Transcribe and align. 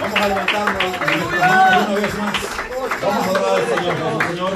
Vamos 0.00 0.20
a 0.20 0.28
levantarnos 0.28 0.84
una 0.84 1.94
vez 1.94 2.14
más. 2.14 2.34
Vamos 3.02 3.26
a 3.26 3.30
adorar 3.30 3.60
Señor, 3.68 3.96
Señor. 4.28 4.52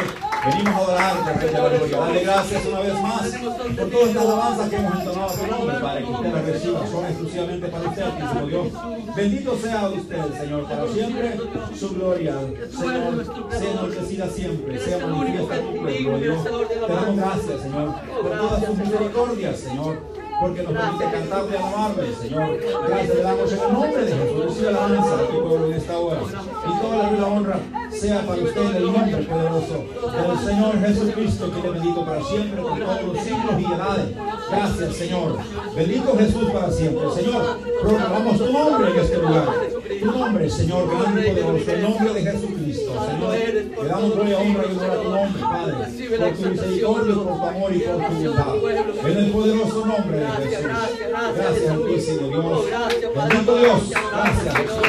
Venimos 0.46 0.88
a 0.88 0.92
de 1.32 1.52
la. 1.52 2.06
Dale 2.06 2.22
gracias 2.22 2.66
una 2.66 2.80
vez 2.80 2.94
más 3.02 3.22
por 3.22 3.90
todas 3.90 4.08
estas 4.08 4.22
alabanzas 4.24 4.68
que 4.68 4.76
hemos 4.76 4.98
entonado 5.00 5.28
a 5.28 5.32
tu 5.34 5.46
nombre, 5.46 5.76
Padre, 5.80 6.04
que 6.04 6.10
usted 6.10 6.32
las 6.32 6.44
reciba. 6.44 6.86
Son 6.86 7.04
exclusivamente 7.04 7.68
para 7.68 7.88
usted, 7.88 8.02
Altísimo 8.02 8.46
Dios. 8.46 9.16
Bendito 9.16 9.58
sea 9.58 9.88
usted, 9.88 10.38
Señor, 10.38 10.68
para 10.68 10.88
siempre. 10.88 11.38
Su 11.76 11.94
gloria, 11.94 12.34
Señor, 12.70 13.50
sea 13.50 13.70
enaltecida 13.70 14.28
siempre, 14.28 14.78
sea 14.78 15.06
manifiesta 15.06 15.60
tu 15.60 15.80
pueblo, 15.80 16.18
Dios. 16.18 16.44
Te 16.44 16.92
damos 16.92 17.16
gracias, 17.16 17.62
Señor, 17.62 17.94
por 18.22 18.30
todas 18.30 18.64
tus 18.66 18.78
misericordias, 18.78 19.58
Señor 19.58 20.23
porque 20.40 20.62
nos 20.62 20.72
permite 20.72 21.04
cantar 21.04 21.44
y 21.50 21.56
alabarle, 21.56 22.14
Señor. 22.14 22.60
Gracias 22.88 23.16
le 23.16 23.22
damos 23.22 23.52
en 23.52 23.60
el 23.60 23.72
nombre 23.72 24.04
de 24.04 24.12
Jesús. 24.12 24.44
Recibe 24.44 24.68
alabanza 24.68 25.14
aquí, 25.14 25.32
pueblo, 25.32 25.66
en 25.66 25.72
esta 25.74 25.98
hora. 25.98 26.20
Y 26.22 26.80
toda 26.80 26.96
la 26.96 27.10
vida 27.10 27.26
honra 27.26 27.58
sea 27.90 28.26
para 28.26 28.42
usted 28.42 28.60
en 28.60 28.76
el 28.76 28.92
nombre 28.92 29.16
poderoso 29.16 29.84
del 30.02 30.38
Señor 30.38 30.80
Jesucristo, 30.80 31.52
que 31.52 31.62
le 31.62 31.70
bendito 31.70 32.04
para 32.04 32.22
siempre, 32.22 32.62
por 32.62 32.78
todos 32.78 33.02
los 33.02 33.18
siglos 33.18 33.60
y 33.60 33.64
edades. 33.64 34.06
Gracias, 34.50 34.96
Señor. 34.96 35.38
Bendito 35.76 36.16
Jesús 36.18 36.50
para 36.50 36.70
siempre. 36.70 37.10
Señor, 37.14 37.58
proclamamos 37.80 38.38
tu 38.38 38.52
nombre 38.52 38.90
en 38.90 38.98
este 38.98 39.18
lugar. 39.18 39.73
Tu 39.88 40.06
nombre, 40.06 40.48
Señor, 40.48 40.88
grande 40.90 41.28
y 41.28 41.34
poderoso. 41.34 41.70
El 41.72 41.82
nombre 41.82 42.14
de 42.14 42.22
Jesucristo, 42.22 42.92
Señor. 43.06 43.34
Te 43.34 43.86
damos 43.86 44.14
gloria, 44.14 44.38
honra 44.38 44.64
y 44.64 44.74
gloria 44.74 44.92
a 44.92 45.02
tu 45.02 45.10
nombre, 45.10 45.42
Padre. 45.42 45.74
Por 45.74 46.32
tu 46.32 46.48
misericordia, 46.50 47.14
por 47.14 47.24
tu 47.24 47.44
amor 47.44 47.74
y 47.74 47.78
por 47.80 47.96
tu 47.96 48.00
bondad. 48.00 49.10
En 49.10 49.18
el 49.18 49.30
poderoso 49.30 49.86
nombre 49.86 50.16
de 50.18 50.26
Jesús. 50.26 50.66
Gracias, 51.08 51.70
Altísimo 51.70 52.28
Dios. 52.28 52.64
Bendito 53.14 53.58
Dios. 53.58 53.90
Gracias. 53.90 54.83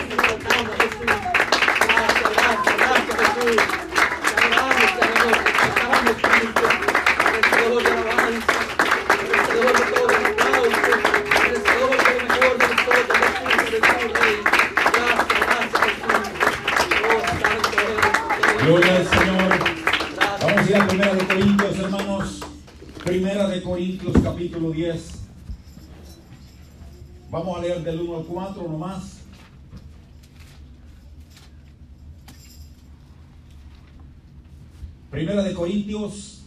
Primera 35.15 35.43
de 35.43 35.53
Corintios, 35.53 36.41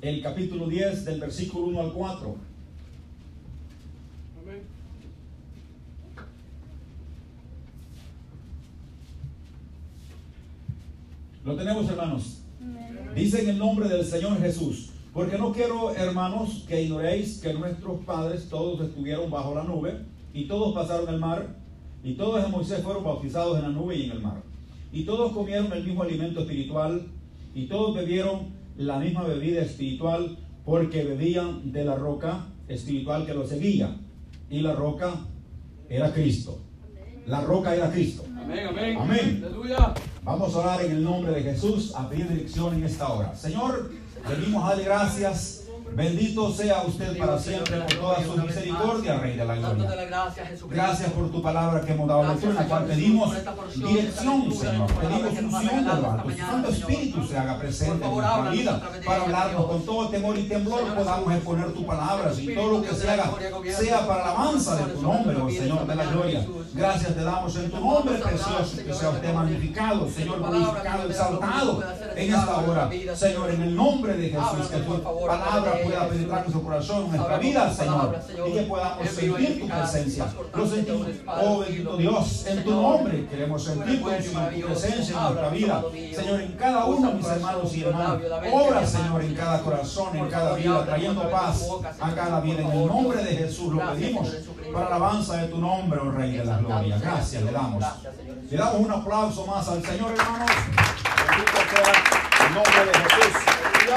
el 0.00 0.22
capítulo 0.22 0.70
10, 0.70 1.04
del 1.04 1.20
versículo 1.20 1.66
1 1.66 1.80
al 1.82 1.92
4. 1.92 2.36
Lo 11.44 11.56
tenemos, 11.56 11.90
hermanos. 11.90 12.40
Dice 13.14 13.42
en 13.42 13.50
el 13.50 13.58
nombre 13.58 13.86
del 13.86 14.06
Señor 14.06 14.40
Jesús. 14.40 14.92
Porque 15.12 15.36
no 15.36 15.52
quiero, 15.52 15.94
hermanos, 15.94 16.64
que 16.66 16.82
ignoréis 16.82 17.42
que 17.42 17.52
nuestros 17.52 18.02
padres 18.06 18.48
todos 18.48 18.80
estuvieron 18.80 19.30
bajo 19.30 19.54
la 19.54 19.64
nube 19.64 20.06
y 20.32 20.46
todos 20.46 20.72
pasaron 20.72 21.06
el 21.10 21.20
mar 21.20 21.54
y 22.02 22.14
todos 22.14 22.42
en 22.42 22.50
Moisés 22.50 22.82
fueron 22.82 23.04
bautizados 23.04 23.58
en 23.58 23.64
la 23.64 23.68
nube 23.68 23.94
y 23.94 24.04
en 24.06 24.12
el 24.12 24.22
mar. 24.22 24.42
Y 24.90 25.04
todos 25.04 25.32
comieron 25.32 25.70
el 25.74 25.84
mismo 25.84 26.02
alimento 26.02 26.40
espiritual 26.40 27.06
y 27.54 27.66
todos 27.66 27.96
bebieron 27.96 28.48
la 28.76 28.98
misma 28.98 29.24
bebida 29.24 29.62
espiritual 29.62 30.38
porque 30.64 31.04
bebían 31.04 31.72
de 31.72 31.84
la 31.84 31.96
roca 31.96 32.46
espiritual 32.68 33.26
que 33.26 33.34
los 33.34 33.48
seguía. 33.48 33.96
Y 34.48 34.60
la 34.60 34.74
roca 34.74 35.12
era 35.88 36.12
Cristo. 36.12 36.58
La 37.26 37.40
roca 37.40 37.74
era 37.74 37.90
Cristo. 37.90 38.24
Amén, 38.40 38.66
amén. 38.68 38.96
Amén. 38.98 39.44
Vamos 40.22 40.54
a 40.54 40.58
orar 40.58 40.84
en 40.84 40.92
el 40.92 41.04
nombre 41.04 41.32
de 41.32 41.42
Jesús, 41.42 41.94
a 41.94 42.08
pedir 42.08 42.28
dirección 42.28 42.74
en 42.74 42.84
esta 42.84 43.12
hora. 43.12 43.34
Señor, 43.34 43.90
venimos 44.28 44.64
a 44.64 44.68
darle 44.70 44.84
gracias. 44.84 45.59
Bendito 45.94 46.52
sea 46.52 46.82
usted 46.82 47.18
para 47.18 47.38
siempre 47.38 47.80
por 47.80 47.94
toda 47.94 48.24
su 48.24 48.36
misericordia, 48.36 49.18
Rey 49.18 49.36
de 49.36 49.44
la 49.44 49.56
Gloria. 49.56 49.90
Gracias 50.68 51.12
por 51.12 51.30
tu 51.30 51.42
palabra 51.42 51.80
que 51.80 51.92
hemos 51.92 52.08
dado 52.08 52.28
lectura, 52.28 52.50
en 52.50 52.56
la 52.56 52.66
cual 52.66 52.84
pedimos 52.84 53.34
dirección, 53.74 54.52
Señor. 54.52 54.92
Pedimos 54.94 55.54
unción 55.54 55.84
de 55.84 56.00
lo 56.00 56.10
alto. 56.10 56.28
Tu 56.28 56.36
Santo 56.36 56.68
Espíritu 56.70 57.26
se 57.26 57.38
haga 57.38 57.58
presente 57.58 58.04
en 58.04 58.14
nuestra 58.14 58.50
vida 58.50 58.82
para 59.04 59.22
hablarnos 59.22 59.66
con 59.66 59.84
todo 59.84 60.08
temor 60.08 60.38
y 60.38 60.42
temblor. 60.44 60.94
Podamos 60.94 61.34
exponer 61.34 61.72
tu 61.72 61.86
palabra 61.86 62.32
y 62.38 62.54
todo 62.54 62.70
lo 62.78 62.82
que 62.82 62.94
se 62.94 63.10
haga 63.10 63.30
sea 63.78 64.06
para 64.06 64.24
la 64.24 64.30
alabanza 64.30 64.76
de 64.76 64.92
tu 64.92 65.02
nombre, 65.02 65.36
oh 65.36 65.50
Señor 65.50 65.86
de 65.86 65.94
la 65.94 66.04
gloria. 66.04 66.46
Gracias 66.72 67.14
te 67.14 67.22
damos 67.22 67.56
en 67.56 67.70
tu 67.70 67.80
nombre 67.80 68.18
precioso. 68.18 68.76
Que 68.76 68.94
sea 68.94 69.10
usted 69.10 69.34
magnificado, 69.34 70.08
Señor, 70.08 70.38
glorificado, 70.38 71.08
exaltado 71.08 71.82
en 72.14 72.34
esta 72.34 72.58
hora. 72.58 72.90
Señor, 73.14 73.50
en 73.50 73.62
el 73.62 73.76
nombre 73.76 74.16
de 74.16 74.28
Jesús, 74.30 74.68
que 74.70 74.78
tu 74.78 75.02
palabra 75.26 75.79
pueda 75.84 76.08
penetrar 76.08 76.40
nuestro 76.40 76.62
corazón, 76.62 77.10
nuestra 77.10 77.38
vida, 77.38 77.72
Señor, 77.72 78.18
y 78.46 78.52
que 78.52 78.62
podamos 78.62 79.08
sentir 79.08 79.60
tu 79.60 79.68
presencia. 79.68 80.26
Lo 80.54 80.66
sentimos, 80.66 81.06
oh 81.26 81.58
bendito 81.60 81.96
Dios, 81.96 82.46
en 82.46 82.64
tu 82.64 82.70
nombre 82.70 83.26
queremos 83.26 83.64
sentir 83.64 84.00
tu 84.00 84.06
presencia 84.66 85.16
en 85.16 85.22
nuestra 85.22 85.48
vida. 85.50 85.82
Señor, 86.14 86.40
en 86.40 86.52
cada 86.52 86.84
uno, 86.86 87.12
mis 87.12 87.26
hermanos 87.26 87.76
y 87.76 87.82
hermanas, 87.82 88.18
obra, 88.52 88.86
Señor, 88.86 89.22
en 89.22 89.34
cada 89.34 89.60
corazón, 89.62 90.16
en 90.16 90.28
cada 90.28 90.54
vida, 90.54 90.84
trayendo 90.84 91.30
paz 91.30 91.66
a 92.00 92.14
cada 92.14 92.40
vida. 92.40 92.60
En 92.60 92.70
el 92.72 92.86
nombre 92.86 93.22
de 93.24 93.36
Jesús 93.36 93.72
lo 93.72 93.92
pedimos 93.92 94.28
para 94.72 94.88
la 94.90 94.96
alabanza 94.96 95.36
de 95.36 95.48
tu 95.48 95.58
nombre, 95.58 96.00
oh 96.00 96.10
Rey 96.10 96.32
de 96.32 96.44
la 96.44 96.58
Gloria. 96.58 96.98
Gracias 96.98 97.42
le 97.42 97.52
damos. 97.52 97.84
Le 98.50 98.56
damos 98.56 98.80
un 98.80 98.90
aplauso 98.90 99.46
más 99.46 99.68
al 99.68 99.82
Señor, 99.82 100.12
hermanos. 100.12 100.50
El 102.40 102.54
nombre 102.54 102.84
de 102.84 102.92
Jesús. 102.98 103.36
Aleluya. 103.70 103.96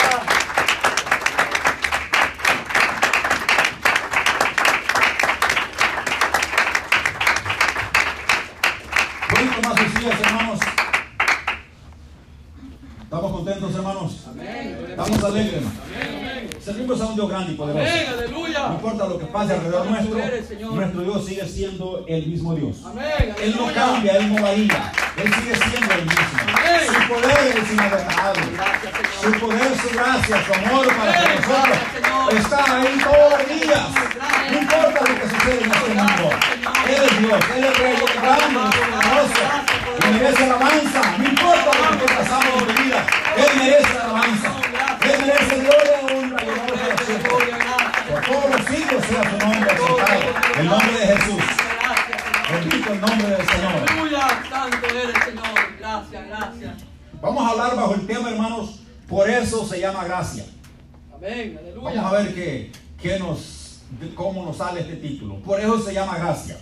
Bonito 9.32 9.70
más 9.70 9.80
sus 9.80 10.00
días, 10.00 10.22
hermanos. 10.22 10.60
¿Estamos 13.04 13.32
contentos, 13.32 13.76
hermanos? 13.76 14.28
Estamos 14.90 15.24
alegres, 15.24 15.54
hermanos. 15.54 16.64
Servimos 16.64 17.02
a 17.02 17.03
un 17.14 17.16
Dios 17.16 17.30
grande 17.30 17.52
y 17.52 17.56
poderoso. 17.56 17.86
Amén, 17.86 18.06
No 18.54 18.74
importa 18.74 19.08
lo 19.08 19.20
que 19.20 19.26
pase 19.26 19.54
alrededor 19.54 19.86
nuestro, 19.86 20.18
eres, 20.18 20.60
nuestro 20.60 21.02
Dios 21.02 21.26
sigue 21.26 21.48
siendo 21.48 22.06
el 22.08 22.28
mismo 22.28 22.56
Dios. 22.56 22.78
Amén, 22.86 23.36
Él 23.42 23.56
no 23.58 23.74
cambia, 23.74 24.18
Él 24.18 24.34
no 24.34 24.42
varía. 24.42 24.92
Él 25.18 25.34
sigue 25.34 25.56
siendo 25.56 25.94
el 25.94 26.02
mismo. 26.02 26.40
Amén. 26.48 26.82
Su 26.88 27.14
poder 27.14 27.58
es 27.58 27.72
inagotable. 27.72 28.44
Su 29.22 29.32
poder, 29.40 29.72
su 29.80 29.90
gracia, 29.96 30.46
su 30.46 30.54
amor 30.54 30.88
para 30.88 31.14
con 31.14 31.24
Amén. 31.24 31.40
nosotros 31.40 31.78
Gracias, 32.24 32.44
está 32.44 32.82
ahí 32.82 32.98
todos 33.04 33.32
los 33.32 33.62
días. 33.62 33.88
No 34.52 34.60
importa 34.60 35.00
lo 35.00 35.16
que 35.20 35.30
sucede 35.30 35.64
en 35.64 35.72
este 35.72 35.90
mundo. 35.94 36.30
Él 36.88 37.02
es 37.04 37.20
Dios, 37.20 37.40
Él 37.56 37.64
es 37.64 37.78
Rey, 37.78 37.96
Él 37.96 38.22
grande, 38.22 38.70
Él 40.06 40.14
merece 40.14 40.44
alabanza. 40.44 41.02
No 41.18 41.30
importa 41.30 41.92
lo 41.92 42.00
que 42.00 42.14
pasamos 42.14 42.62
en 42.62 42.84
vida. 42.84 43.06
Él 43.38 43.58
merece 43.58 43.93
El 50.64 50.70
nombre 50.70 50.98
de 50.98 51.08
Jesús. 51.08 51.44
Bendito 52.50 52.94
el 52.94 53.02
nombre 53.02 53.28
del 53.28 53.48
Señor. 53.48 53.74
Aleluya. 53.86 54.44
Santo 54.50 54.88
eres, 54.88 55.24
Señor. 55.26 55.78
Gracias, 55.78 56.28
gracias. 56.28 56.74
Vamos 57.22 57.44
a 57.46 57.50
hablar 57.50 57.76
bajo 57.76 57.96
el 57.96 58.08
tema, 58.08 58.30
hermanos. 58.30 58.80
Por 59.10 59.30
eso 59.30 59.68
se 59.68 59.82
llama 59.82 60.06
gracia. 60.06 60.46
Amén, 61.14 61.60
aleluya. 61.60 62.02
Vamos 62.02 62.14
a 62.14 62.18
ver 62.18 62.34
qué, 62.34 62.72
qué 63.02 63.20
nos, 63.20 63.82
cómo 64.16 64.46
nos 64.46 64.56
sale 64.56 64.80
este 64.80 64.96
título. 64.96 65.42
Por 65.42 65.60
eso 65.60 65.82
se 65.82 65.94
llama 65.94 66.18
gracia. 66.18 66.58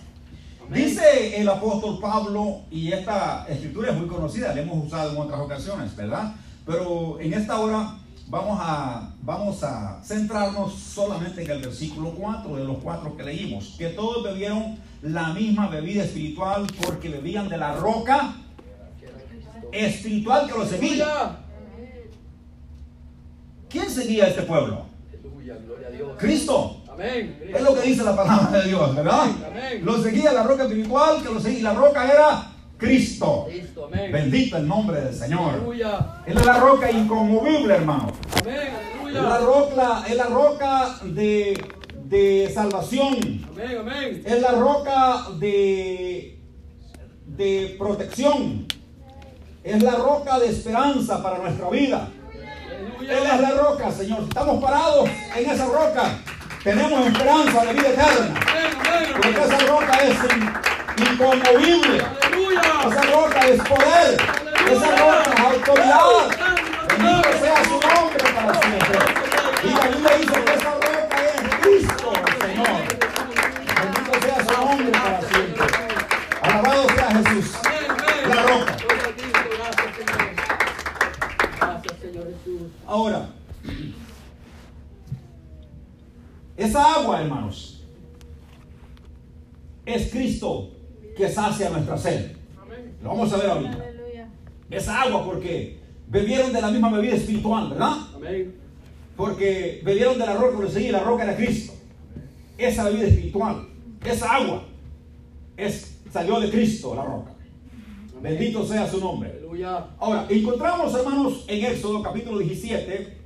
Amén. 0.66 0.84
Dice 0.84 1.40
el 1.40 1.48
apóstol 1.48 2.00
Pablo, 2.02 2.62
y 2.72 2.92
esta 2.92 3.46
escritura 3.48 3.92
es 3.92 3.98
muy 3.98 4.08
conocida, 4.08 4.56
la 4.56 4.62
hemos 4.62 4.84
usado 4.84 5.12
en 5.12 5.18
otras 5.18 5.40
ocasiones, 5.40 5.96
¿verdad? 5.96 6.34
Pero 6.66 7.20
en 7.20 7.36
esta 7.36 7.60
hora 7.60 7.98
vamos 8.32 8.58
a, 8.62 9.10
vamos 9.22 9.62
a 9.62 10.00
centrarnos 10.06 10.74
solamente 10.74 11.44
en 11.44 11.52
el 11.52 11.62
versículo 11.62 12.12
4 12.12 12.56
de 12.56 12.64
los 12.64 12.78
cuatro 12.78 13.18
que 13.18 13.24
leímos, 13.24 13.76
que 13.78 13.90
todos 13.90 14.24
bebieron 14.24 14.78
la 15.02 15.34
misma 15.34 15.68
bebida 15.68 16.06
espiritual 16.06 16.66
porque 16.82 17.10
bebían 17.10 17.50
de 17.50 17.58
la 17.58 17.76
roca 17.76 18.36
espiritual 19.74 20.48
que 20.50 20.58
los 20.58 20.70
seguía. 20.70 21.40
¿Quién 23.70 23.90
seguía 23.90 24.26
a 24.26 24.28
este 24.28 24.44
pueblo? 24.44 24.86
Cristo. 26.18 26.78
Es 27.54 27.62
lo 27.62 27.76
que 27.76 27.82
dice 27.82 28.04
la 28.04 28.16
palabra 28.16 28.60
de 28.60 28.70
Dios, 28.70 28.96
¿verdad? 28.96 29.28
Lo 29.82 30.02
seguía 30.02 30.32
la 30.32 30.44
roca 30.44 30.64
espiritual, 30.64 31.22
que 31.22 31.34
lo 31.34 31.40
seguía. 31.40 31.64
La 31.64 31.74
roca 31.74 32.10
era 32.10 32.51
Cristo. 32.82 33.48
Bendito 34.12 34.58
el 34.58 34.68
nombre 34.68 35.02
del 35.02 35.14
Señor. 35.14 35.54
Aleluya. 35.54 36.22
Él 36.26 36.36
es 36.38 36.46
la 36.46 36.60
roca 36.60 36.92
inconmovible, 36.92 37.76
hermano. 37.76 38.12
Amén. 38.42 38.56
Es 39.08 39.14
la 39.14 39.36
Aleluya. 39.36 39.38
roca, 39.46 40.04
es 40.10 40.16
la 40.16 40.24
roca 40.26 40.96
de, 41.04 41.66
de 42.06 42.52
salvación. 42.54 43.18
Amén. 43.52 43.78
Amén. 43.80 44.24
Es 44.26 44.42
la 44.42 44.52
roca 44.54 45.26
de, 45.38 46.40
de 47.28 47.76
protección. 47.78 48.66
Es 49.64 49.84
la 49.84 49.92
roca 49.92 50.40
de 50.40 50.48
esperanza 50.48 51.22
para 51.22 51.38
nuestra 51.38 51.70
vida. 51.70 52.08
Él 53.00 53.10
es 53.10 53.10
Aleluya. 53.30 53.38
la 53.42 53.62
roca, 53.62 53.92
Señor. 53.92 54.24
Estamos 54.24 54.60
parados 54.64 55.08
en 55.38 55.50
esa 55.52 55.66
roca. 55.68 56.18
Tenemos 56.64 57.06
esperanza 57.08 57.64
de 57.66 57.74
vida 57.74 57.90
eterna. 57.90 58.40
Porque 59.14 59.30
esa 59.30 59.60
roca 59.68 59.94
es 60.04 60.18
in- 60.36 61.12
inconmovible. 61.14 62.02
Aleluya. 62.02 62.62
Esa 62.82 63.02
roca 63.04 63.48
es 63.48 63.62
poder. 63.62 64.18
Esa 64.72 64.90
roca 64.96 65.34
es 65.34 65.40
autoridad. 65.40 66.30
Bendito 66.90 67.30
sea 67.40 67.64
su 67.64 67.80
nombre 67.80 68.24
para 68.34 68.54
siempre. 68.60 69.00
Y 69.64 69.70
la 69.70 69.88
Biblia 69.88 70.18
dice 70.18 70.44
que 70.44 70.54
esa 70.54 70.74
roca 70.74 71.18
es 71.22 71.42
Cristo, 71.62 72.12
Señor. 72.42 72.82
Bendito 73.78 74.14
sea 74.22 74.46
su 74.46 74.66
nombre 74.66 74.92
para 74.92 75.22
siempre. 75.22 75.66
Alabado 76.42 76.90
sea 76.90 77.10
Jesús. 77.12 77.56
La 78.28 78.42
roca. 78.44 78.78
Ahora, 82.88 83.30
esa 86.58 86.94
agua, 86.96 87.22
hermanos, 87.22 87.84
es 89.86 90.12
Cristo 90.12 90.72
que 91.16 91.30
sacia 91.30 91.70
nuestra 91.70 91.96
sed. 91.96 92.41
Lo 93.02 93.10
vamos 93.10 93.34
a 93.34 93.38
ver 93.38 93.50
ahorita. 93.50 93.74
Aleluya. 93.74 94.28
Esa 94.70 95.02
agua 95.02 95.26
porque 95.26 95.80
bebieron 96.08 96.52
de 96.54 96.62
la 96.62 96.72
misma 96.72 96.92
bebida 96.92 97.16
espiritual, 97.16 97.70
¿verdad? 97.70 97.98
Amén. 98.16 98.56
Porque 99.16 99.82
bebieron 99.84 100.18
de 100.18 100.26
la 100.26 100.36
roca 100.36 100.68
seguía, 100.70 100.90
y 100.90 100.92
la 100.92 101.00
roca 101.00 101.24
era 101.24 101.36
Cristo. 101.36 101.74
Esa 102.58 102.86
bebida 102.86 103.08
espiritual, 103.08 103.68
esa 104.06 104.36
agua, 104.36 104.64
es, 105.58 106.00
salió 106.12 106.40
de 106.40 106.50
Cristo, 106.50 106.96
la 106.96 107.04
roca. 107.04 107.32
Bendito 108.22 108.66
sea 108.66 108.88
su 108.88 109.00
nombre. 109.00 109.32
Aleluya. 109.32 109.88
Ahora, 109.98 110.28
encontramos, 110.30 110.94
hermanos, 110.94 111.46
en 111.48 111.66
Éxodo 111.66 112.04
capítulo 112.04 112.40
17, 112.40 113.18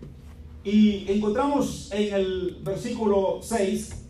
y 0.64 1.06
encontramos 1.12 1.92
en 1.92 2.14
el 2.14 2.58
versículo 2.64 3.40
6, 3.42 4.06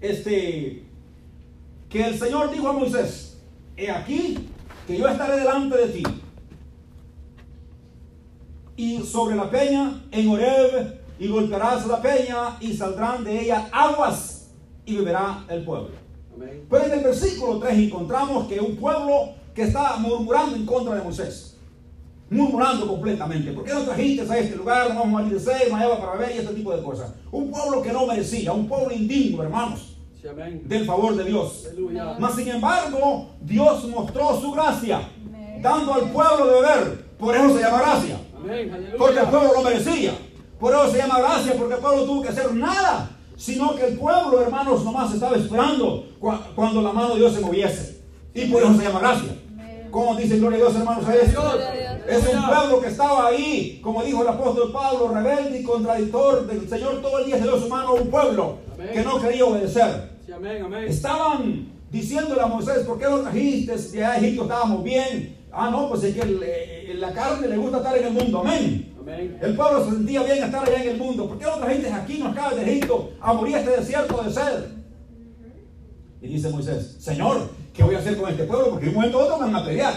este, 0.00 0.84
que 1.88 2.06
el 2.06 2.18
Señor 2.18 2.52
dijo 2.52 2.68
a 2.68 2.72
Moisés, 2.72 3.40
he 3.76 3.90
aquí 3.90 4.38
que 4.86 4.98
yo 4.98 5.08
estaré 5.08 5.38
delante 5.38 5.76
de 5.76 5.86
ti, 5.88 6.02
y 8.76 8.98
sobre 9.02 9.36
la 9.36 9.50
peña 9.50 10.02
en 10.10 10.28
Horeb, 10.28 11.00
y 11.18 11.28
golpearás 11.28 11.86
la 11.86 12.02
peña, 12.02 12.56
y 12.60 12.74
saldrán 12.74 13.24
de 13.24 13.42
ella 13.42 13.68
aguas, 13.72 14.50
y 14.84 14.96
beberá 14.96 15.44
el 15.48 15.64
pueblo. 15.64 15.90
Amén. 16.34 16.66
Pero 16.68 16.84
en 16.84 16.92
el 16.92 17.04
versículo 17.04 17.58
3 17.58 17.78
encontramos 17.78 18.48
que 18.48 18.60
un 18.60 18.76
pueblo 18.76 19.34
que 19.54 19.62
está 19.62 19.96
murmurando 19.96 20.56
en 20.56 20.66
contra 20.66 20.96
de 20.96 21.02
Moisés. 21.02 21.56
Murmurando 22.28 22.88
completamente. 22.88 23.52
¿Por 23.52 23.64
qué 23.64 23.72
no 23.72 23.82
trajiste 23.82 24.22
a 24.22 24.38
este 24.38 24.56
lugar? 24.56 24.92
No 24.92 25.00
vamos 25.00 25.22
a 25.22 25.26
ir 25.26 25.34
de 25.34 25.40
seis, 25.40 25.68
para 25.70 26.12
beber 26.12 26.34
y 26.34 26.38
este 26.38 26.54
tipo 26.54 26.74
de 26.74 26.82
cosas. 26.82 27.12
Un 27.30 27.50
pueblo 27.50 27.80
que 27.80 27.92
no 27.92 28.06
merecía, 28.06 28.52
un 28.52 28.66
pueblo 28.66 28.92
indigno, 28.92 29.42
hermanos. 29.42 29.93
Del 30.68 30.86
favor 30.86 31.14
de 31.16 31.24
Dios. 31.24 31.66
Mas 32.18 32.34
sin 32.34 32.48
embargo, 32.48 33.28
Dios 33.42 33.84
mostró 33.88 34.40
su 34.40 34.52
gracia, 34.52 35.02
dando 35.60 35.94
al 35.94 36.10
pueblo 36.10 36.46
de 36.46 36.52
beber. 36.60 37.04
Por 37.18 37.36
eso 37.36 37.54
se 37.56 37.62
llama 37.62 37.78
gracia. 37.82 38.18
Porque 38.98 39.20
el 39.20 39.26
pueblo 39.26 39.50
lo 39.54 39.62
merecía. 39.62 40.12
Por 40.58 40.72
eso 40.72 40.90
se 40.90 40.98
llama 40.98 41.18
gracia, 41.18 41.54
porque 41.58 41.74
el 41.74 41.80
pueblo 41.80 42.04
tuvo 42.04 42.22
que 42.22 42.28
hacer 42.28 42.54
nada. 42.54 43.10
Sino 43.36 43.74
que 43.74 43.86
el 43.88 43.98
pueblo, 43.98 44.40
hermanos, 44.40 44.84
nomás 44.84 45.12
estaba 45.12 45.36
esperando 45.36 46.06
cua- 46.20 46.40
cuando 46.54 46.80
la 46.82 46.92
mano 46.92 47.14
de 47.14 47.20
Dios 47.20 47.34
se 47.34 47.40
moviese. 47.40 48.02
Y 48.32 48.46
por 48.46 48.62
eso 48.62 48.74
se 48.76 48.84
llama 48.84 49.00
gracia. 49.00 49.36
¿Cómo 49.90 50.14
dice 50.16 50.38
gloria 50.38 50.56
a 50.58 50.60
Dios, 50.62 50.76
hermanos? 50.76 51.06
A 51.06 51.14
esto? 51.14 51.40
Dios. 51.40 51.54
Es 52.08 52.34
un 52.34 52.46
pueblo 52.46 52.80
que 52.80 52.88
estaba 52.88 53.26
ahí, 53.28 53.80
como 53.82 54.02
dijo 54.02 54.22
el 54.22 54.28
apóstol 54.28 54.72
Pablo, 54.72 55.08
rebelde 55.08 55.60
y 55.60 55.64
contradictor 55.64 56.46
del 56.46 56.68
Señor. 56.68 57.00
Todo 57.00 57.18
el 57.20 57.26
día 57.26 57.36
se 57.36 57.42
dio 57.44 57.58
su 57.60 57.68
mano 57.68 57.88
a 57.88 57.92
un 57.92 58.08
pueblo 58.10 58.56
que 58.92 59.02
no 59.02 59.20
quería 59.20 59.44
obedecer. 59.44 60.13
Sí, 60.34 60.46
amén. 60.48 60.62
Amén. 60.64 60.84
Estaban 60.88 61.66
diciéndole 61.90 62.40
a 62.40 62.46
Moisés, 62.46 62.78
¿por 62.86 62.98
qué 62.98 63.04
no 63.04 63.20
trajiste? 63.20 63.76
De 63.76 64.04
allá 64.04 64.16
Egipto 64.18 64.42
estábamos 64.42 64.82
bien. 64.82 65.36
Ah, 65.52 65.70
no, 65.70 65.88
pues 65.88 66.02
es 66.04 66.14
que 66.14 66.22
el- 66.22 66.40
eh, 66.42 66.94
la 66.98 67.12
carne 67.12 67.46
le 67.48 67.56
gusta 67.56 67.76
estar 67.78 67.96
en 67.96 68.06
el 68.06 68.12
mundo. 68.12 68.40
Amén. 68.40 68.92
Amén. 69.00 69.38
El 69.40 69.54
pueblo 69.54 69.84
se 69.84 69.90
sentía 69.92 70.22
bien 70.24 70.42
estar 70.42 70.68
allá 70.68 70.82
en 70.82 70.88
el 70.90 70.96
mundo. 70.98 71.28
¿Por 71.28 71.38
qué 71.38 71.44
no 71.44 71.56
trajiste 71.58 71.92
aquí, 71.92 72.18
nos 72.18 72.32
acabas 72.32 72.56
de 72.56 72.62
Egipto, 72.70 73.12
a 73.20 73.32
morir 73.32 73.56
a 73.56 73.60
este 73.60 73.76
desierto 73.76 74.22
de 74.22 74.32
sed? 74.32 74.64
Y 76.20 76.28
dice 76.28 76.48
Moisés, 76.48 76.96
Señor, 76.98 77.50
¿qué 77.72 77.82
voy 77.84 77.94
a 77.94 77.98
hacer 77.98 78.16
con 78.16 78.30
este 78.30 78.44
pueblo? 78.44 78.70
Porque 78.70 78.86
de 78.86 78.90
un 78.90 78.96
momento 78.96 79.20
a 79.20 79.24
otro 79.24 79.38
me 79.38 79.52
van 79.52 79.56
a 79.62 79.64
pelear. 79.64 79.94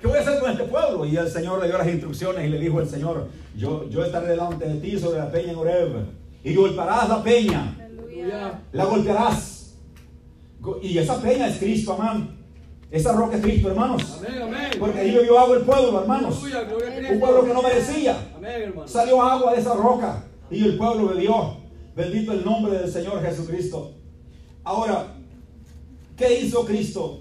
¿Qué 0.00 0.06
voy 0.06 0.16
a 0.16 0.20
hacer 0.20 0.40
con 0.40 0.50
este 0.50 0.64
pueblo? 0.64 1.04
Y 1.04 1.16
el 1.16 1.28
Señor 1.30 1.60
le 1.60 1.68
dio 1.68 1.78
las 1.78 1.86
instrucciones 1.86 2.44
y 2.44 2.48
le 2.48 2.58
dijo 2.58 2.80
el 2.80 2.88
Señor, 2.88 3.28
yo, 3.56 3.88
yo 3.88 4.04
estaré 4.04 4.28
delante 4.28 4.66
de 4.68 4.80
ti 4.80 4.98
sobre 4.98 5.18
la 5.18 5.30
peña 5.30 5.52
en 5.52 5.56
Horeb. 5.58 5.92
Y 6.44 6.54
golpearás 6.54 7.08
la 7.08 7.22
peña. 7.22 7.85
La 8.72 8.84
golpearás. 8.84 9.74
Go- 10.60 10.78
Y 10.82 10.98
esa 10.98 11.20
peña 11.20 11.48
es 11.48 11.58
Cristo, 11.58 11.92
hermano. 11.94 12.28
Esa 12.90 13.12
roca 13.12 13.36
es 13.36 13.42
Cristo, 13.42 13.68
hermanos. 13.68 14.18
Amén. 14.18 14.42
Amén. 14.42 14.70
Porque 14.78 15.00
ahí 15.00 15.10
bebió 15.14 15.38
agua 15.38 15.56
el 15.56 15.62
pueblo, 15.64 16.00
hermanos. 16.00 16.40
Un 17.12 17.20
pueblo 17.20 17.44
que 17.44 17.52
no 17.54 17.62
merecía. 17.62 18.16
Amén. 18.36 18.74
Salió 18.86 19.20
agua 19.22 19.52
de 19.54 19.60
esa 19.60 19.74
roca 19.74 20.24
y 20.50 20.64
el 20.64 20.76
pueblo 20.76 21.08
bebió. 21.08 21.56
Bendito 21.96 22.32
el 22.32 22.44
nombre 22.44 22.78
del 22.78 22.90
Señor 22.90 23.20
Jesucristo. 23.22 23.92
Ahora, 24.64 25.14
¿qué 26.16 26.40
hizo 26.40 26.64
Cristo? 26.64 27.20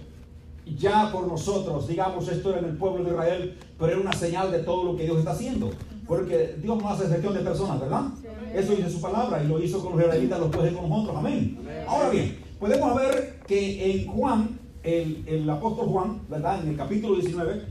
Ya 0.77 1.11
por 1.11 1.27
nosotros, 1.27 1.87
digamos, 1.87 2.27
esto 2.27 2.49
era 2.49 2.59
en 2.59 2.65
el 2.65 2.77
pueblo 2.77 3.03
de 3.03 3.11
Israel, 3.11 3.57
pero 3.77 3.91
era 3.91 4.01
una 4.01 4.13
señal 4.13 4.51
de 4.51 4.59
todo 4.59 4.83
lo 4.83 4.95
que 4.97 5.03
Dios 5.03 5.19
está 5.19 5.31
haciendo. 5.31 5.69
Porque 6.07 6.55
Dios 6.61 6.81
no 6.81 6.89
hace 6.89 7.03
excepción 7.03 7.33
de 7.33 7.39
personas, 7.41 7.79
¿verdad? 7.79 8.05
Eso 8.53 8.75
dice 8.75 8.89
su 8.89 9.01
palabra 9.01 9.43
y 9.43 9.47
lo 9.47 9.61
hizo 9.61 9.83
con 9.83 9.93
los 9.93 10.01
israelitas, 10.01 10.39
lo 10.39 10.51
puede 10.51 10.73
con 10.73 10.89
nosotros. 10.89 11.17
Amén. 11.17 11.57
Amén. 11.59 11.85
Ahora 11.87 12.09
bien, 12.09 12.39
podemos 12.59 12.95
ver 12.95 13.39
que 13.47 13.91
en 13.91 14.07
Juan, 14.07 14.59
el, 14.83 15.23
el 15.27 15.49
apóstol 15.49 15.87
Juan, 15.87 16.21
¿verdad? 16.29 16.61
En 16.63 16.69
el 16.69 16.77
capítulo 16.77 17.15
19 17.15 17.63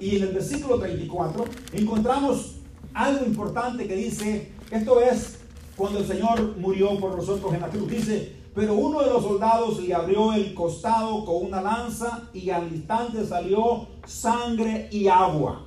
y 0.00 0.16
en 0.16 0.22
el 0.22 0.32
versículo 0.32 0.78
34, 0.78 1.44
encontramos 1.72 2.56
algo 2.94 3.26
importante 3.26 3.86
que 3.86 3.96
dice, 3.96 4.52
esto 4.70 5.00
es 5.00 5.40
cuando 5.76 5.98
el 5.98 6.06
Señor 6.06 6.56
murió 6.56 6.98
por 6.98 7.16
nosotros 7.16 7.52
en 7.54 7.60
la 7.60 7.68
cruz. 7.68 7.88
Dice, 7.88 8.36
pero 8.54 8.74
uno 8.74 9.02
de 9.02 9.10
los 9.10 9.22
soldados 9.22 9.82
le 9.82 9.92
abrió 9.92 10.32
el 10.32 10.54
costado 10.54 11.24
con 11.24 11.46
una 11.46 11.60
lanza 11.60 12.28
y 12.32 12.50
al 12.50 12.72
instante 12.72 13.24
salió 13.26 13.88
sangre 14.06 14.88
y 14.92 15.08
agua. 15.08 15.66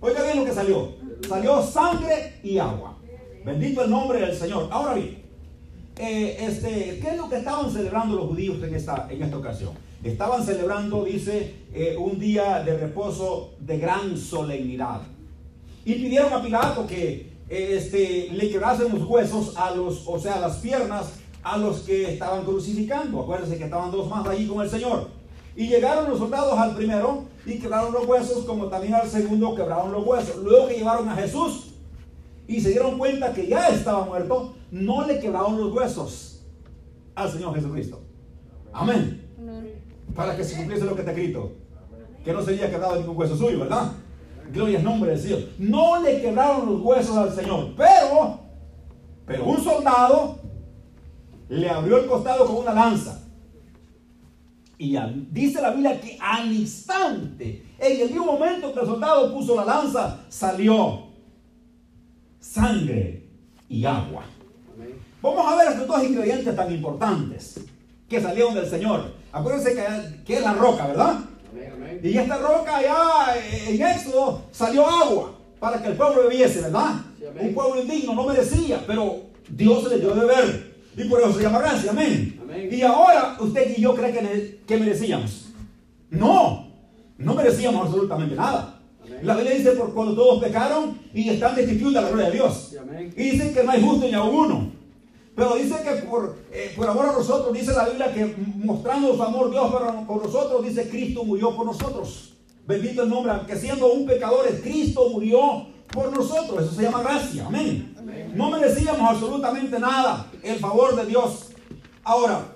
Oiga 0.00 0.24
bien 0.24 0.38
lo 0.38 0.44
que 0.44 0.52
salió. 0.52 0.88
Salió 1.28 1.62
sangre 1.62 2.34
y 2.42 2.58
agua. 2.58 2.96
Bendito 3.44 3.84
el 3.84 3.90
nombre 3.90 4.20
del 4.20 4.36
Señor. 4.36 4.68
Ahora 4.70 4.94
bien, 4.94 5.22
eh, 5.98 6.36
este, 6.40 6.98
¿qué 7.00 7.10
es 7.10 7.16
lo 7.16 7.28
que 7.28 7.36
estaban 7.36 7.70
celebrando 7.72 8.16
los 8.16 8.26
judíos 8.26 8.62
en 8.62 8.74
esta, 8.74 9.06
en 9.10 9.22
esta 9.22 9.36
ocasión? 9.36 9.72
Estaban 10.04 10.44
celebrando, 10.44 11.04
dice, 11.04 11.54
eh, 11.72 11.96
un 11.98 12.18
día 12.18 12.62
de 12.62 12.76
reposo 12.76 13.54
de 13.60 13.78
gran 13.78 14.16
solemnidad. 14.18 15.00
Y 15.84 15.94
pidieron 15.94 16.32
a 16.32 16.42
Pilato 16.42 16.86
que 16.86 17.30
eh, 17.48 17.76
este, 17.78 18.28
le 18.32 18.50
quebrasen 18.50 18.92
los 18.92 19.08
huesos 19.08 19.56
a 19.56 19.70
los, 19.74 20.02
o 20.06 20.18
sea, 20.18 20.40
las 20.40 20.56
piernas 20.56 21.14
a 21.42 21.56
los 21.56 21.80
que 21.80 22.12
estaban 22.12 22.44
crucificando. 22.44 23.22
Acuérdense 23.22 23.56
que 23.56 23.64
estaban 23.64 23.90
dos 23.90 24.08
más 24.08 24.26
allí 24.26 24.46
con 24.46 24.62
el 24.62 24.68
Señor. 24.68 25.15
Y 25.56 25.68
llegaron 25.68 26.10
los 26.10 26.18
soldados 26.18 26.58
al 26.58 26.76
primero 26.76 27.24
y 27.46 27.58
quebraron 27.58 27.92
los 27.92 28.06
huesos, 28.06 28.44
como 28.44 28.66
también 28.66 28.94
al 28.94 29.08
segundo 29.08 29.54
quebraron 29.54 29.90
los 29.90 30.06
huesos. 30.06 30.36
Luego 30.36 30.68
que 30.68 30.74
llevaron 30.74 31.08
a 31.08 31.16
Jesús 31.16 31.72
y 32.46 32.60
se 32.60 32.70
dieron 32.70 32.98
cuenta 32.98 33.32
que 33.32 33.46
ya 33.46 33.68
estaba 33.68 34.04
muerto, 34.04 34.54
no 34.70 35.06
le 35.06 35.18
quebraron 35.18 35.58
los 35.58 35.72
huesos 35.72 36.44
al 37.14 37.30
Señor 37.30 37.54
Jesucristo. 37.54 38.02
Amén. 38.72 39.22
Para 40.14 40.36
que 40.36 40.44
se 40.44 40.56
cumpliese 40.56 40.84
lo 40.84 40.94
que 40.94 41.00
está 41.00 41.12
escrito. 41.12 41.52
Que 42.22 42.32
no 42.32 42.42
sería 42.42 42.70
quebrado 42.70 42.96
ningún 42.96 43.16
hueso 43.16 43.36
suyo, 43.36 43.60
¿verdad? 43.60 43.92
Gloria 44.52 44.78
al 44.78 44.84
nombre 44.84 45.10
del 45.12 45.20
Señor. 45.20 45.40
No 45.58 46.02
le 46.02 46.20
quebraron 46.20 46.66
los 46.66 46.82
huesos 46.82 47.16
al 47.16 47.34
Señor. 47.34 47.74
Pero, 47.76 48.40
pero 49.26 49.44
un 49.44 49.62
soldado 49.62 50.38
le 51.48 51.70
abrió 51.70 51.98
el 51.98 52.06
costado 52.06 52.46
con 52.46 52.56
una 52.56 52.74
lanza. 52.74 53.25
Y 54.78 54.96
al- 54.96 55.32
dice 55.32 55.62
la 55.62 55.70
Biblia 55.70 56.00
que 56.00 56.18
al 56.20 56.52
instante, 56.52 57.64
en 57.78 58.00
el 58.00 58.08
mismo 58.10 58.26
momento 58.26 58.72
que 58.74 58.80
el 58.80 58.86
soldado 58.86 59.32
puso 59.32 59.56
la 59.56 59.64
lanza, 59.64 60.20
salió 60.28 61.06
sangre 62.38 63.28
y 63.68 63.84
agua. 63.84 64.24
Amén. 64.74 64.94
Vamos 65.22 65.46
a 65.52 65.56
ver 65.56 65.72
estos 65.72 65.86
dos 65.86 66.04
ingredientes 66.04 66.54
tan 66.54 66.72
importantes 66.72 67.60
que 68.08 68.20
salieron 68.20 68.54
del 68.54 68.68
Señor. 68.68 69.12
Acuérdense 69.32 69.74
que, 69.74 70.24
que 70.24 70.34
es 70.36 70.42
la 70.42 70.52
roca, 70.54 70.86
¿verdad? 70.86 71.20
Y 72.02 72.16
esta 72.18 72.36
roca 72.38 72.76
allá 72.76 73.34
en 73.68 73.82
Éxodo 73.82 74.42
salió 74.52 74.86
agua 74.88 75.32
para 75.58 75.82
que 75.82 75.88
el 75.88 75.96
pueblo 75.96 76.22
bebiese, 76.28 76.60
¿verdad? 76.60 76.96
Un 77.48 77.54
pueblo 77.54 77.80
indigno, 77.82 78.14
no 78.14 78.24
merecía, 78.26 78.84
pero 78.86 79.22
Dios 79.48 79.88
le 79.90 79.98
dio 79.98 80.14
de 80.14 80.20
beber. 80.20 80.75
Y 80.96 81.04
por 81.04 81.20
eso 81.20 81.34
se 81.34 81.42
llama 81.42 81.58
gracia, 81.60 81.90
amén. 81.90 82.40
Y 82.70 82.82
ahora 82.82 83.36
usted 83.38 83.76
y 83.76 83.82
yo 83.82 83.94
creen 83.94 84.14
que, 84.14 84.60
que 84.66 84.76
merecíamos. 84.78 85.48
No, 86.10 86.68
no 87.18 87.34
merecíamos 87.34 87.86
absolutamente 87.86 88.34
nada. 88.34 88.80
La 89.22 89.34
Biblia 89.36 89.54
dice, 89.54 89.70
por 89.72 89.94
cuando 89.94 90.14
todos 90.14 90.42
pecaron 90.42 90.98
y 91.14 91.28
están 91.28 91.54
destituidos 91.54 91.94
de 91.94 92.00
la 92.00 92.08
gloria 92.08 92.26
de 92.26 92.32
Dios. 92.32 92.76
Y 93.16 93.30
dicen 93.30 93.54
que 93.54 93.62
no 93.62 93.70
hay 93.70 93.82
justo 93.82 94.06
ni 94.06 94.14
a 94.14 94.22
uno. 94.22 94.72
Pero 95.34 95.54
dice 95.56 95.74
que 95.84 96.06
por, 96.06 96.36
eh, 96.50 96.72
por 96.74 96.88
amor 96.88 97.06
a 97.06 97.12
nosotros, 97.12 97.52
dice 97.52 97.72
la 97.72 97.88
Biblia 97.88 98.12
que 98.12 98.34
mostrando 98.56 99.14
su 99.14 99.22
amor 99.22 99.50
Dios 99.50 99.70
por, 100.06 100.22
nosotros, 100.22 100.64
dice 100.64 100.88
Cristo 100.88 101.24
murió 101.24 101.54
por 101.54 101.66
nosotros. 101.66 102.32
Bendito 102.66 103.02
el 103.02 103.10
nombre, 103.10 103.32
que 103.46 103.54
siendo 103.56 103.92
un 103.92 104.06
pecador, 104.06 104.46
Cristo 104.62 105.10
murió 105.10 105.66
por 105.92 106.16
nosotros. 106.16 106.64
Eso 106.64 106.74
se 106.74 106.82
llama 106.82 107.02
gracia. 107.02 107.46
Amén. 107.46 107.95
No 108.34 108.50
merecíamos 108.50 109.10
absolutamente 109.10 109.78
nada 109.78 110.26
el 110.42 110.58
favor 110.58 110.96
de 110.96 111.06
Dios. 111.06 111.50
Ahora, 112.04 112.54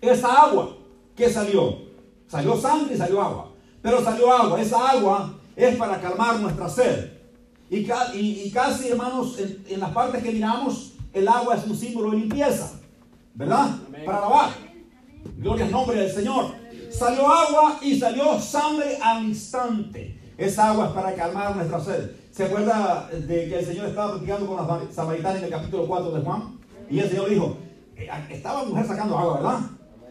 esa 0.00 0.42
agua 0.42 0.76
que 1.16 1.30
salió, 1.30 1.78
salió 2.26 2.56
sangre 2.56 2.94
y 2.94 2.98
salió 2.98 3.20
agua. 3.20 3.52
Pero 3.82 4.02
salió 4.02 4.32
agua. 4.32 4.60
Esa 4.60 4.90
agua 4.90 5.34
es 5.56 5.76
para 5.76 6.00
calmar 6.00 6.40
nuestra 6.40 6.68
sed. 6.68 7.12
Y, 7.68 7.86
y, 8.14 8.50
casi, 8.50 8.88
hermanos, 8.88 9.38
en, 9.38 9.64
en 9.68 9.80
las 9.80 9.90
partes 9.90 10.22
que 10.22 10.32
miramos, 10.32 10.94
el 11.12 11.28
agua 11.28 11.56
es 11.56 11.64
un 11.64 11.76
símbolo 11.76 12.10
de 12.10 12.18
limpieza, 12.18 12.72
¿verdad? 13.34 13.76
Para 14.04 14.20
lavar. 14.20 14.50
Gloria 15.36 15.66
al 15.66 15.70
nombre 15.70 16.00
del 16.00 16.12
Señor. 16.12 16.52
Salió 16.90 17.28
agua 17.28 17.78
y 17.80 17.98
salió 17.98 18.40
sangre 18.40 18.98
al 19.00 19.24
instante. 19.24 20.18
Esa 20.36 20.70
agua 20.70 20.86
es 20.86 20.92
para 20.92 21.14
calmar 21.14 21.54
nuestra 21.54 21.80
sed. 21.80 22.10
¿Se 22.40 22.46
acuerda 22.46 23.06
de 23.12 23.50
que 23.50 23.58
el 23.58 23.66
Señor 23.66 23.88
estaba 23.88 24.12
platicando 24.12 24.46
con 24.46 24.56
las 24.56 24.94
samaritanas 24.94 25.40
en 25.40 25.44
el 25.44 25.50
capítulo 25.50 25.86
4 25.86 26.10
de 26.10 26.20
Juan? 26.22 26.58
Y 26.88 26.98
el 27.00 27.10
Señor 27.10 27.28
dijo, 27.28 27.58
eh, 27.94 28.08
estaba 28.30 28.64
mujer 28.64 28.86
sacando 28.86 29.18
agua, 29.18 29.34
¿verdad? 29.34 29.58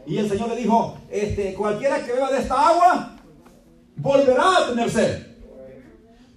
Y 0.06 0.18
el 0.20 0.30
Señor 0.30 0.50
le 0.50 0.58
dijo, 0.58 0.96
este, 1.10 1.56
cualquiera 1.56 2.06
que 2.06 2.14
beba 2.14 2.32
de 2.32 2.38
esta 2.38 2.70
agua, 2.70 3.16
volverá 3.96 4.58
a 4.58 4.68
tener 4.70 4.92
sed. 4.92 5.26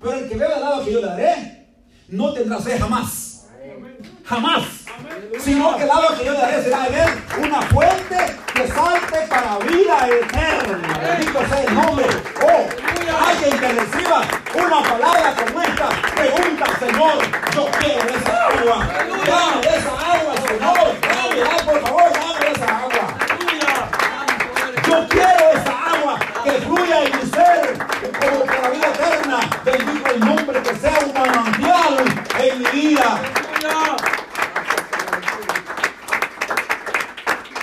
Pero 0.00 0.12
el 0.14 0.30
que 0.30 0.36
beba 0.38 0.54
del 0.54 0.64
agua 0.64 0.82
que 0.82 0.92
yo 0.94 1.00
le 1.02 1.06
daré, 1.08 1.66
no 2.08 2.32
tendrá 2.32 2.58
sed 2.58 2.80
jamás 2.80 3.32
jamás. 4.24 4.64
Sino 5.38 5.76
que 5.76 5.84
el 5.84 5.90
agua 5.90 6.16
que 6.18 6.24
yo 6.24 6.32
le 6.32 6.38
daré 6.38 6.62
será 6.62 6.86
en 6.86 6.94
él 6.94 7.10
una 7.44 7.62
fuente 7.62 8.16
que 8.54 8.68
salte 8.68 9.18
para 9.28 9.58
vida 9.58 10.08
eterna. 10.08 11.00
Bendito 11.02 11.38
sea 11.48 11.64
el 11.64 11.74
nombre. 11.74 12.06
Que 13.72 13.80
reciba 13.80 14.20
una 14.54 14.82
palabra 14.82 15.34
como 15.34 15.62
esta, 15.62 15.88
pregunta, 16.14 16.66
Señor, 16.78 17.22
yo 17.54 17.70
quiero 17.78 18.02
esa 18.02 18.48
agua. 18.48 18.86
Dame 19.26 19.76
esa 19.78 19.92
agua, 20.12 20.34
Señor. 20.46 21.00
Dame, 21.00 21.62
por 21.64 21.80
favor, 21.80 22.12
dame 22.12 22.52
esa 22.52 22.78
agua. 22.80 23.04
Yo 24.86 25.08
quiero 25.08 25.52
esa 25.54 25.90
agua 25.90 26.18
que 26.44 26.50
fluya 26.50 27.02
en 27.04 27.16
mi 27.16 27.30
ser 27.30 27.78
como 28.20 28.44
para 28.44 28.68
vida 28.68 28.88
eterna. 28.88 29.40
Bendito 29.64 30.10
el 30.10 30.20
nombre 30.20 30.62
que 30.62 30.74
sea 30.76 30.98
un 31.06 31.14
manantial 31.14 31.96
en 32.40 32.58
mi 32.58 32.66
vida. 32.72 33.20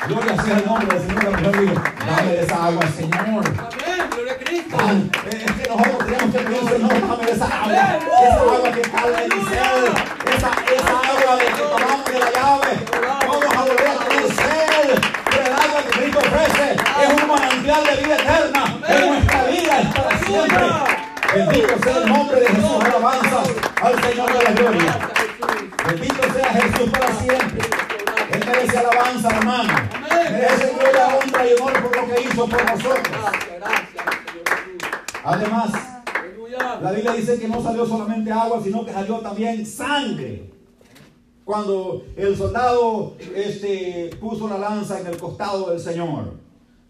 Gloria 0.08 0.44
sea 0.44 0.58
el 0.58 0.66
nombre 0.66 1.00
del 1.00 1.08
Señor. 1.08 1.84
dame 2.08 2.40
esa 2.40 2.66
agua, 2.66 2.84
Señor. 2.98 3.79
Señor, 6.50 7.20
esa 7.30 7.46
agua. 7.46 8.00
Esa 8.24 8.42
agua 8.42 8.72
que 8.72 8.82
calma 8.82 9.20
mi 9.22 9.42
sed. 9.50 9.86
Esa, 10.34 10.50
esa 10.74 10.96
agua 11.12 11.36
de 11.38 11.46
que 11.46 11.62
tomamos 11.62 12.06
de 12.06 12.20
la 12.20 12.32
llave. 12.32 12.72
Vamos 13.28 13.56
a 13.56 13.62
volver 13.62 13.88
a 13.88 14.00
tener 14.00 14.28
sed. 14.34 15.00
Pero 15.30 15.46
el 15.46 15.54
agua 15.54 15.82
que 15.84 16.00
Cristo 16.00 16.20
ofrece 16.20 16.74
es 16.74 17.22
un 17.22 17.28
manantial 17.30 17.84
de 17.86 17.96
vida 18.02 18.16
eterna. 18.16 18.80
En 18.88 19.10
nuestra 19.10 19.44
vida 19.44 19.82
es 19.82 19.88
para 19.94 20.18
siempre. 20.18 20.66
Bendito 21.36 21.84
sea 21.84 21.98
el 21.98 22.10
nombre 22.10 22.40
de 22.40 22.48
Jesús. 22.48 22.84
Alabanzas 22.84 23.48
al 23.84 24.04
Señor 24.04 24.34
de 24.34 24.44
la 24.44 24.52
gloria. 24.52 25.00
Bendito 25.88 26.34
sea 26.34 26.50
Jesús 26.54 26.90
para 26.90 27.14
siempre. 27.14 27.70
Él 28.32 28.44
merece 28.46 28.78
alabanza, 28.78 29.30
hermano. 29.30 29.74
Merece 30.32 30.74
gloria, 30.80 31.08
honra 31.08 31.46
y 31.46 31.54
honor 31.54 31.74
por 31.84 31.96
lo 31.96 32.08
que 32.08 32.22
hizo 32.22 32.48
por 32.48 32.66
nosotros. 32.66 33.18
Además, 35.24 35.99
la 36.82 36.92
Biblia 36.92 37.14
dice 37.14 37.40
que 37.40 37.48
no 37.48 37.62
salió 37.62 37.86
solamente 37.86 38.32
agua, 38.32 38.62
sino 38.64 38.86
que 38.86 38.94
salió 38.94 39.18
también 39.20 39.66
sangre. 39.66 40.50
Cuando 41.44 42.04
el 42.16 42.38
soldado 42.38 43.16
este, 43.36 44.12
puso 44.20 44.48
la 44.48 44.58
lanza 44.58 45.00
en 45.00 45.08
el 45.08 45.18
costado 45.18 45.72
del 45.72 45.80
Señor, 45.80 46.34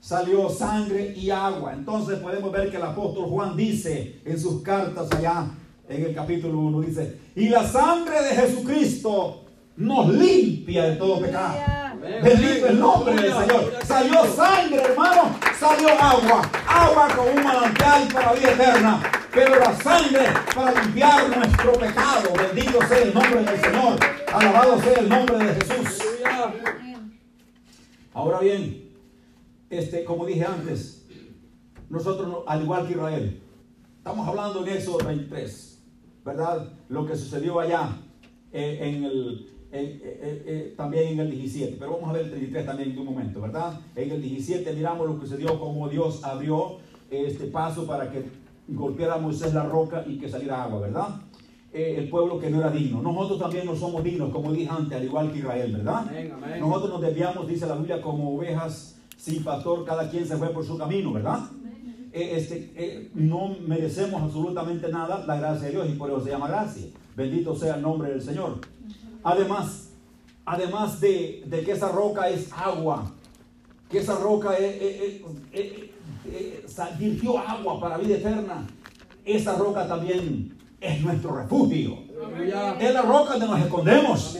salió 0.02 0.50
sangre 0.50 1.14
y 1.16 1.30
agua. 1.30 1.74
Entonces 1.74 2.20
podemos 2.20 2.52
ver 2.52 2.70
que 2.70 2.78
el 2.78 2.84
apóstol 2.84 3.30
Juan 3.30 3.56
dice 3.56 4.20
en 4.26 4.40
sus 4.40 4.62
cartas 4.62 5.10
allá 5.12 5.48
en 5.88 6.06
el 6.06 6.14
capítulo 6.14 6.60
1, 6.60 6.82
dice, 6.82 7.20
y 7.36 7.50
la 7.50 7.66
sangre 7.68 8.22
de 8.22 8.36
Jesucristo 8.36 9.46
nos 9.78 10.10
limpia 10.14 10.84
de 10.84 10.96
todo 10.98 11.20
pecado. 11.22 11.56
Bendito 12.02 12.68
el 12.68 12.80
nombre 12.80 13.16
del 13.16 13.32
Señor. 13.32 13.74
Salió 13.84 14.26
sangre, 14.36 14.82
hermano. 14.82 15.36
Salió 15.58 15.90
agua. 15.90 16.42
Agua 16.68 17.08
con 17.16 17.38
un 17.38 17.44
manantial 17.44 18.08
para 18.14 18.34
vida 18.34 18.52
eterna. 18.52 19.02
Pero 19.34 19.60
la 19.60 19.76
sangre 19.76 20.26
para 20.56 20.84
limpiar 20.84 21.38
nuestro 21.38 21.74
pecado. 21.74 22.30
Bendito 22.36 22.80
sea 22.88 22.98
el 23.00 23.14
nombre 23.14 23.44
del 23.44 23.62
Señor. 23.62 24.00
Alabado 24.34 24.82
sea 24.82 25.00
el 25.00 25.10
nombre 25.10 25.38
de 25.38 25.56
Jesús. 25.56 26.04
Ahora 28.14 28.40
bien, 28.40 28.90
este, 29.70 30.04
como 30.04 30.26
dije 30.26 30.46
antes, 30.46 31.06
nosotros, 31.90 32.44
al 32.48 32.64
igual 32.64 32.88
que 32.88 32.94
Israel, 32.94 33.42
estamos 33.98 34.28
hablando 34.28 34.66
en 34.66 34.74
Éxodo 34.74 35.06
23, 35.06 35.84
¿verdad? 36.26 36.74
Lo 36.90 37.06
que 37.06 37.16
sucedió 37.16 37.60
allá 37.60 37.98
eh, 38.52 38.80
en 38.82 39.04
el 39.04 39.50
eh, 39.72 40.02
eh, 40.04 40.44
eh, 40.48 40.74
también 40.76 41.10
en 41.10 41.20
el 41.20 41.30
17, 41.30 41.76
pero 41.78 41.92
vamos 41.92 42.10
a 42.10 42.14
ver 42.14 42.24
el 42.24 42.32
33 42.32 42.66
también 42.66 42.90
en 42.90 42.98
un 42.98 43.06
momento, 43.06 43.40
¿verdad? 43.40 43.80
En 43.96 44.10
el 44.10 44.20
17 44.20 44.74
miramos 44.74 45.08
lo 45.08 45.20
que 45.20 45.28
se 45.28 45.38
dio, 45.38 45.60
como 45.60 45.88
Dios 45.88 46.24
abrió 46.24 46.80
este 47.12 47.46
paso 47.46 47.86
para 47.86 48.12
que 48.12 48.24
golpeara 48.72 49.16
a 49.16 49.18
Moisés 49.18 49.54
la 49.54 49.64
roca 49.64 50.04
y 50.08 50.18
que 50.18 50.30
saliera 50.30 50.64
agua, 50.64 50.80
¿verdad? 50.82 51.08
el 51.72 52.10
pueblo 52.10 52.40
que 52.40 52.50
no 52.50 52.60
era 52.60 52.72
digno. 52.72 53.00
Nosotros 53.00 53.40
también 53.40 53.68
no 53.68 53.76
somos 53.76 54.04
dignos, 54.04 54.32
como 54.32 54.52
dije 54.52 54.68
antes, 54.72 54.98
al 54.98 55.04
igual 55.04 55.32
que 55.32 55.38
Israel, 55.38 55.72
¿verdad? 55.78 56.12
Nosotros 56.60 56.90
nos 56.94 57.02
desviamos, 57.02 57.48
dice 57.48 57.68
la 57.68 57.76
Biblia, 57.76 58.02
como 58.02 58.36
ovejas 58.36 59.00
sin 59.16 59.44
pastor, 59.44 59.86
cada 59.86 60.10
quien 60.10 60.26
se 60.26 60.36
fue 60.36 60.50
por 60.50 60.66
su 60.66 60.80
camino, 60.80 61.14
¿verdad? 61.14 61.42
este, 62.12 63.12
no 63.14 63.56
merecemos 63.68 64.22
absolutamente 64.22 64.90
nada 64.90 65.24
la 65.26 65.38
gracia 65.38 65.68
de 65.68 65.72
Dios 65.74 65.90
y 65.90 65.94
por 65.94 66.10
eso 66.10 66.24
se 66.24 66.32
llama 66.32 66.48
gracia. 66.48 66.88
Bendito 67.16 67.56
sea 67.56 67.76
el 67.76 67.82
nombre 67.82 68.10
del 68.10 68.22
Señor. 68.22 68.60
Además, 69.24 69.92
además 70.46 71.00
de, 71.00 71.44
que 71.66 71.72
esa 71.72 71.90
roca 71.90 72.30
es 72.30 72.52
agua, 72.54 73.12
que 73.90 74.00
esa 74.00 74.18
roca 74.18 74.56
virtió 76.98 77.38
agua 77.38 77.80
para 77.80 77.98
vida 77.98 78.16
eterna, 78.18 78.66
esa 79.26 79.56
roca 79.56 79.88
también 79.88 80.58
es 80.82 81.02
nuestro 81.02 81.36
refugio. 81.36 81.98
Es 82.80 82.94
la 82.94 83.02
roca 83.02 83.32
donde 83.32 83.48
nos 83.48 83.60
escondemos. 83.60 84.36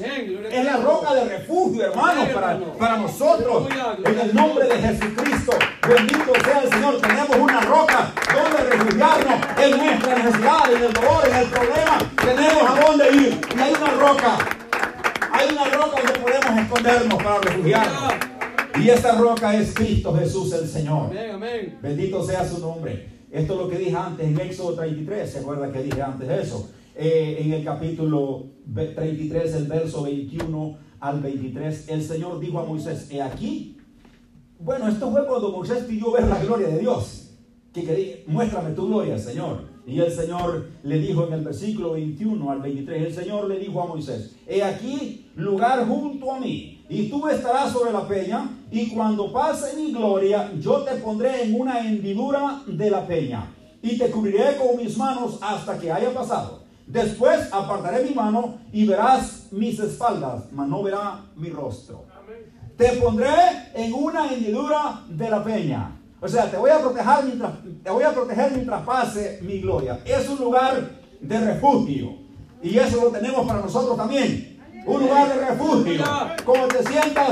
Es 0.52 0.66
la 0.66 0.78
roca 0.78 1.14
de 1.14 1.26
refugio, 1.26 1.86
hermanos, 1.86 2.30
para, 2.30 2.60
para 2.78 2.98
nosotros. 2.98 3.68
En 4.06 4.20
el 4.20 4.34
nombre 4.34 4.68
de 4.68 4.76
Jesucristo, 4.78 5.54
bendito 5.88 6.34
sea 6.44 6.62
el 6.64 6.70
Señor. 6.70 7.02
Tenemos 7.02 7.38
una 7.38 7.62
roca 7.62 8.14
donde 8.34 8.70
refugiarnos 8.70 9.40
en 9.58 9.78
nuestra 9.78 10.16
necesidad, 10.16 10.74
en 10.74 10.84
el 10.84 10.94
dolor, 10.94 11.28
en 11.28 11.36
el 11.36 11.46
problema. 11.48 11.98
Tenemos 12.16 12.70
a 12.70 12.86
dónde 12.86 13.12
ir. 13.12 13.42
Y 13.56 13.60
hay 13.60 13.74
una 13.74 13.92
roca 13.92 14.38
hay 15.32 15.48
una 15.54 15.66
roca 15.66 16.02
donde 16.02 16.20
podemos 16.20 16.60
escondernos 16.60 17.24
para 17.24 17.40
refugiarnos. 17.40 18.29
Y 18.78 18.90
esta 18.90 19.18
roca 19.18 19.56
es 19.58 19.74
Cristo 19.74 20.14
Jesús 20.14 20.54
el 20.54 20.68
Señor. 20.68 21.12
Bendito 21.82 22.24
sea 22.24 22.48
su 22.48 22.60
nombre. 22.60 23.20
Esto 23.32 23.54
es 23.54 23.60
lo 23.60 23.70
que 23.70 23.78
dije 23.78 23.96
antes 23.96 24.28
en 24.28 24.40
Éxodo 24.40 24.76
33. 24.76 25.30
¿Se 25.30 25.40
acuerda 25.40 25.72
que 25.72 25.84
dije 25.84 26.02
antes 26.02 26.30
eso? 26.30 26.70
Eh, 26.96 27.38
en 27.40 27.54
el 27.54 27.64
capítulo 27.64 28.48
33, 28.74 29.54
el 29.56 29.68
verso 29.68 30.04
21 30.04 30.78
al 31.00 31.22
23, 31.22 31.90
el 31.90 32.04
Señor 32.04 32.40
dijo 32.40 32.60
a 32.60 32.66
Moisés, 32.66 33.08
he 33.10 33.22
aquí. 33.22 33.78
Bueno, 34.60 34.88
esto 34.88 35.10
fue 35.10 35.26
cuando 35.26 35.52
Moisés 35.52 35.86
pidió 35.86 36.12
ver 36.12 36.28
la 36.28 36.40
gloria 36.40 36.68
de 36.68 36.80
Dios. 36.80 37.32
Que 37.74 37.84
quería, 37.84 38.16
muéstrame 38.28 38.72
tu 38.72 38.88
gloria, 38.88 39.18
Señor. 39.18 39.64
Y 39.86 40.00
el 40.00 40.12
Señor 40.12 40.68
le 40.84 41.00
dijo 41.00 41.26
en 41.28 41.34
el 41.34 41.44
versículo 41.44 41.94
21 41.94 42.52
al 42.52 42.62
23, 42.62 43.08
el 43.08 43.14
Señor 43.14 43.48
le 43.48 43.60
dijo 43.60 43.82
a 43.82 43.88
Moisés, 43.88 44.36
he 44.46 44.62
aquí 44.62 45.32
lugar 45.36 45.88
junto 45.88 46.34
a 46.34 46.40
mí, 46.40 46.79
y 46.90 47.08
tú 47.10 47.28
estarás 47.28 47.72
sobre 47.72 47.94
la 47.94 48.08
peña, 48.08 48.50
y 48.72 48.90
cuando 48.90 49.32
pase 49.32 49.76
mi 49.78 49.94
gloria, 49.94 50.52
yo 50.60 50.84
te 50.84 50.96
pondré 50.96 51.44
en 51.44 51.60
una 51.60 51.80
hendidura 51.80 52.62
de 52.66 52.90
la 52.90 53.06
peña, 53.08 53.54
y 53.82 53.98
te 53.98 54.10
cubriré 54.12 54.58
con 54.58 54.76
mis 54.76 54.98
manos 54.98 55.38
hasta 55.42 55.78
que 55.78 55.92
haya 55.92 56.14
pasado. 56.14 56.64
Después 56.86 57.48
apartaré 57.54 58.04
mi 58.04 58.16
mano 58.16 58.58
y 58.74 58.86
verás 58.86 59.48
mis 59.52 59.80
espaldas, 59.80 60.46
mas 60.52 60.68
no 60.68 60.82
verá 60.82 61.22
mi 61.36 61.50
rostro. 61.50 62.06
Te 62.76 62.94
pondré 62.94 63.30
en 63.76 63.94
una 63.94 64.34
hendidura 64.34 65.04
de 65.08 65.30
la 65.30 65.44
peña 65.44 66.00
o 66.22 66.28
sea, 66.28 66.52
te 66.52 66.58
voy 66.58 66.70
a 66.70 66.80
proteger 66.80 67.24
mientras, 67.26 67.52
te 67.84 67.90
voy 67.90 68.04
a 68.04 68.12
proteger 68.12 68.52
mientras 68.52 68.82
pase 68.84 69.40
mi 69.42 69.62
gloria. 69.62 70.00
Es 70.06 70.28
un 70.28 70.38
lugar 70.38 70.90
de 71.22 71.40
refugio. 71.40 72.18
Y 72.62 72.78
eso 72.78 73.02
lo 73.02 73.10
tenemos 73.10 73.48
para 73.48 73.62
nosotros 73.62 73.96
también. 73.96 74.49
Un 74.86 75.02
lugar 75.02 75.28
de 75.28 75.46
refugio. 75.46 76.06
Como 76.46 76.68
te 76.68 76.84
sientas 76.84 77.30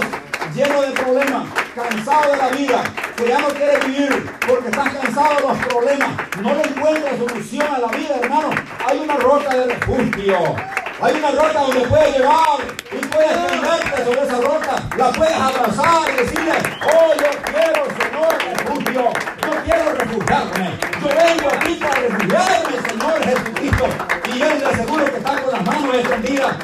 lleno 0.53 0.81
de 0.81 0.91
problemas, 0.91 1.47
cansado 1.75 2.31
de 2.31 2.37
la 2.37 2.47
vida, 2.49 2.83
que 3.15 3.27
ya 3.27 3.39
no 3.39 3.47
quieres 3.47 3.85
vivir 3.85 4.31
porque 4.47 4.69
estás 4.69 4.93
cansado 4.93 5.35
de 5.35 5.41
los 5.41 5.57
problemas, 5.65 6.09
no 6.41 6.53
le 6.53 6.61
encuentras 6.61 7.17
solución 7.17 7.67
a 7.73 7.79
la 7.79 7.87
vida, 7.87 8.15
hermano. 8.21 8.49
Hay 8.85 8.99
una 8.99 9.15
roca 9.17 9.55
de 9.55 9.65
refugio. 9.73 10.55
Hay 10.99 11.13
una 11.15 11.29
roca 11.29 11.59
donde 11.61 11.81
puedes 11.81 12.17
llevar 12.17 12.59
y 12.91 13.05
puedes 13.05 13.47
tenderte 13.47 14.03
sobre 14.03 14.23
esa 14.23 14.41
roca. 14.41 14.75
La 14.97 15.11
puedes 15.11 15.35
abrazar 15.35 16.09
y 16.11 16.17
decirle, 16.17 16.53
oh, 16.83 17.13
yo 17.13 17.29
quiero, 17.53 17.85
Señor, 18.01 18.37
refugio. 18.57 19.03
Yo 19.43 19.63
quiero 19.63 19.93
refugiarme. 19.93 20.79
Yo 20.99 21.07
vengo 21.07 21.49
aquí 21.53 21.75
para 21.75 21.99
refugiarme, 22.01 22.89
Señor 22.89 23.23
Jesucristo. 23.23 23.85
Y 24.33 24.41
Él 24.41 24.59
le 24.59 24.65
aseguro 24.65 25.05
que 25.05 25.17
está 25.17 25.41
con 25.41 25.53
las 25.53 25.65
manos 25.65 25.95
extendidas 25.95 26.55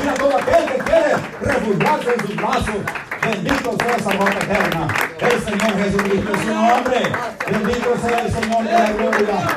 recibir 0.00 0.08
a 0.08 0.14
todo 0.14 0.36
aquel 0.36 0.66
que 0.66 0.78
quiere 0.84 1.14
refugiarse 1.40 2.14
en 2.14 2.26
sus 2.26 2.36
brazos. 2.36 2.74
Bendito 3.22 3.76
sea 3.78 3.96
esa 3.96 4.10
roca 4.12 4.38
eterna. 4.38 4.88
El 5.20 5.40
Señor 5.42 5.82
Jesucristo 5.82 6.34
es 6.34 6.40
su 6.40 6.54
nombre. 6.54 7.12
Bendito 7.50 7.96
sea 7.98 8.20
el 8.20 8.32
Señor 8.32 8.64
de 8.64 8.72
la 8.72 8.92
gloria. 8.92 9.56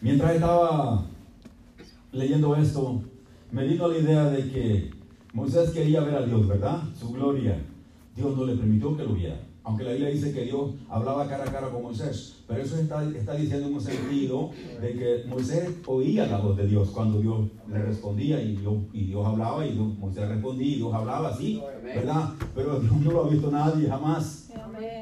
Mientras 0.00 0.34
estaba 0.34 1.04
leyendo 2.12 2.54
esto, 2.54 3.02
me 3.50 3.64
vino 3.66 3.88
la 3.88 3.98
idea 3.98 4.24
de 4.24 4.50
que 4.50 4.95
Moisés 5.36 5.68
quería 5.68 6.00
ver 6.00 6.14
a 6.14 6.22
Dios, 6.22 6.48
¿verdad? 6.48 6.82
Su 6.98 7.12
gloria. 7.12 7.62
Dios 8.16 8.34
no 8.34 8.46
le 8.46 8.54
permitió 8.54 8.96
que 8.96 9.04
lo 9.04 9.12
viera. 9.12 9.38
Aunque 9.64 9.84
la 9.84 9.90
Biblia 9.90 10.08
dice 10.08 10.32
que 10.32 10.44
Dios 10.44 10.70
hablaba 10.88 11.28
cara 11.28 11.44
a 11.44 11.52
cara 11.52 11.68
con 11.68 11.82
Moisés. 11.82 12.36
Pero 12.48 12.62
eso 12.62 12.78
está, 12.78 13.06
está 13.14 13.34
diciendo 13.34 13.66
en 13.66 13.74
un 13.74 13.80
sentido 13.82 14.50
de 14.80 14.92
que 14.94 15.24
Moisés 15.28 15.68
oía 15.84 16.26
la 16.26 16.38
voz 16.38 16.56
de 16.56 16.66
Dios 16.66 16.88
cuando 16.88 17.20
Dios 17.20 17.50
le 17.68 17.82
respondía 17.82 18.40
y 18.40 18.56
Dios, 18.56 18.76
y 18.94 19.04
Dios 19.04 19.26
hablaba 19.26 19.66
y 19.66 19.74
Moisés 19.74 20.26
respondía 20.26 20.68
y 20.68 20.74
Dios 20.76 20.94
hablaba 20.94 21.28
así, 21.28 21.60
¿verdad? 21.84 22.30
Pero 22.54 22.80
Dios 22.80 22.96
no 22.96 23.10
lo 23.12 23.24
ha 23.26 23.28
visto 23.28 23.50
nadie 23.50 23.90
jamás. 23.90 24.50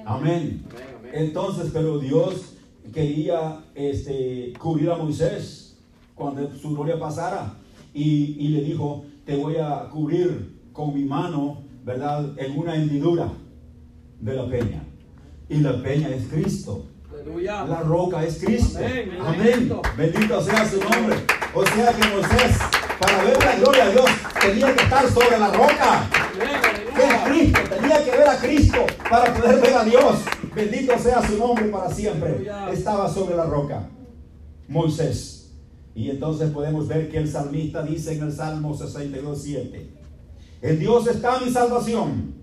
Amén. 0.05 0.65
Entonces, 1.13 1.71
pero 1.73 2.01
Dios 2.01 2.57
quería 2.93 3.67
este, 3.77 4.53
cubrir 4.59 4.91
a 4.91 4.97
Moisés 4.97 5.77
cuando 6.17 6.53
su 6.57 6.75
gloria 6.75 6.99
pasara. 6.99 7.55
Y, 7.97 8.35
y, 8.41 8.49
le 8.49 8.63
dijo, 8.63 9.05
te 9.25 9.37
voy 9.37 9.57
a 9.57 9.89
cubrir 9.91 10.61
con 10.73 10.95
mi 10.95 11.05
mano, 11.05 11.63
¿verdad? 11.83 12.39
En 12.39 12.59
una 12.59 12.75
hendidura 12.75 13.33
de 14.21 14.35
la 14.35 14.49
peña. 14.49 14.83
Y 15.49 15.59
la 15.59 15.83
peña 15.83 16.09
es 16.09 16.27
Cristo. 16.27 16.87
La 17.45 17.81
roca 17.81 18.25
es 18.25 18.39
Cristo. 18.45 18.79
Amén. 19.25 19.73
Bendito 19.97 20.43
sea 20.43 20.69
su 20.69 20.79
nombre. 20.81 21.17
O 21.55 21.65
sea 21.65 21.93
que 21.93 22.09
Moisés, 22.09 22.59
para 22.99 23.25
ver 23.25 23.39
la 23.39 23.57
gloria 23.57 23.85
de 23.87 23.93
Dios, 23.93 24.11
tenía 24.41 24.75
que 24.75 24.83
estar 24.83 25.09
sobre 25.09 25.39
la 25.39 25.51
roca. 25.53 26.11
Es 26.97 27.31
Cristo. 27.31 27.61
Tenía 27.71 28.05
que 28.05 28.11
ver 28.11 28.29
a 28.29 28.37
Cristo 28.39 28.87
para 29.09 29.33
poder 29.33 29.61
ver 29.61 29.75
a 29.75 29.85
Dios. 29.85 30.17
Bendito 30.55 30.99
sea 30.99 31.27
su 31.27 31.39
nombre 31.39 31.67
para 31.67 31.91
siempre. 31.91 32.47
Estaba 32.73 33.09
sobre 33.09 33.37
la 33.37 33.45
roca. 33.45 33.89
Moisés. 34.69 35.44
Y 35.95 36.11
entonces 36.11 36.51
podemos 36.51 36.89
ver 36.89 37.11
que 37.11 37.19
el 37.19 37.31
salmista 37.31 37.83
dice 37.83 38.15
en 38.15 38.25
el 38.25 38.33
Salmo 38.33 38.77
62, 38.77 39.43
7. 39.43 39.91
En 40.63 40.79
Dios 40.79 41.07
está 41.07 41.39
mi 41.39 41.51
salvación 41.51 42.35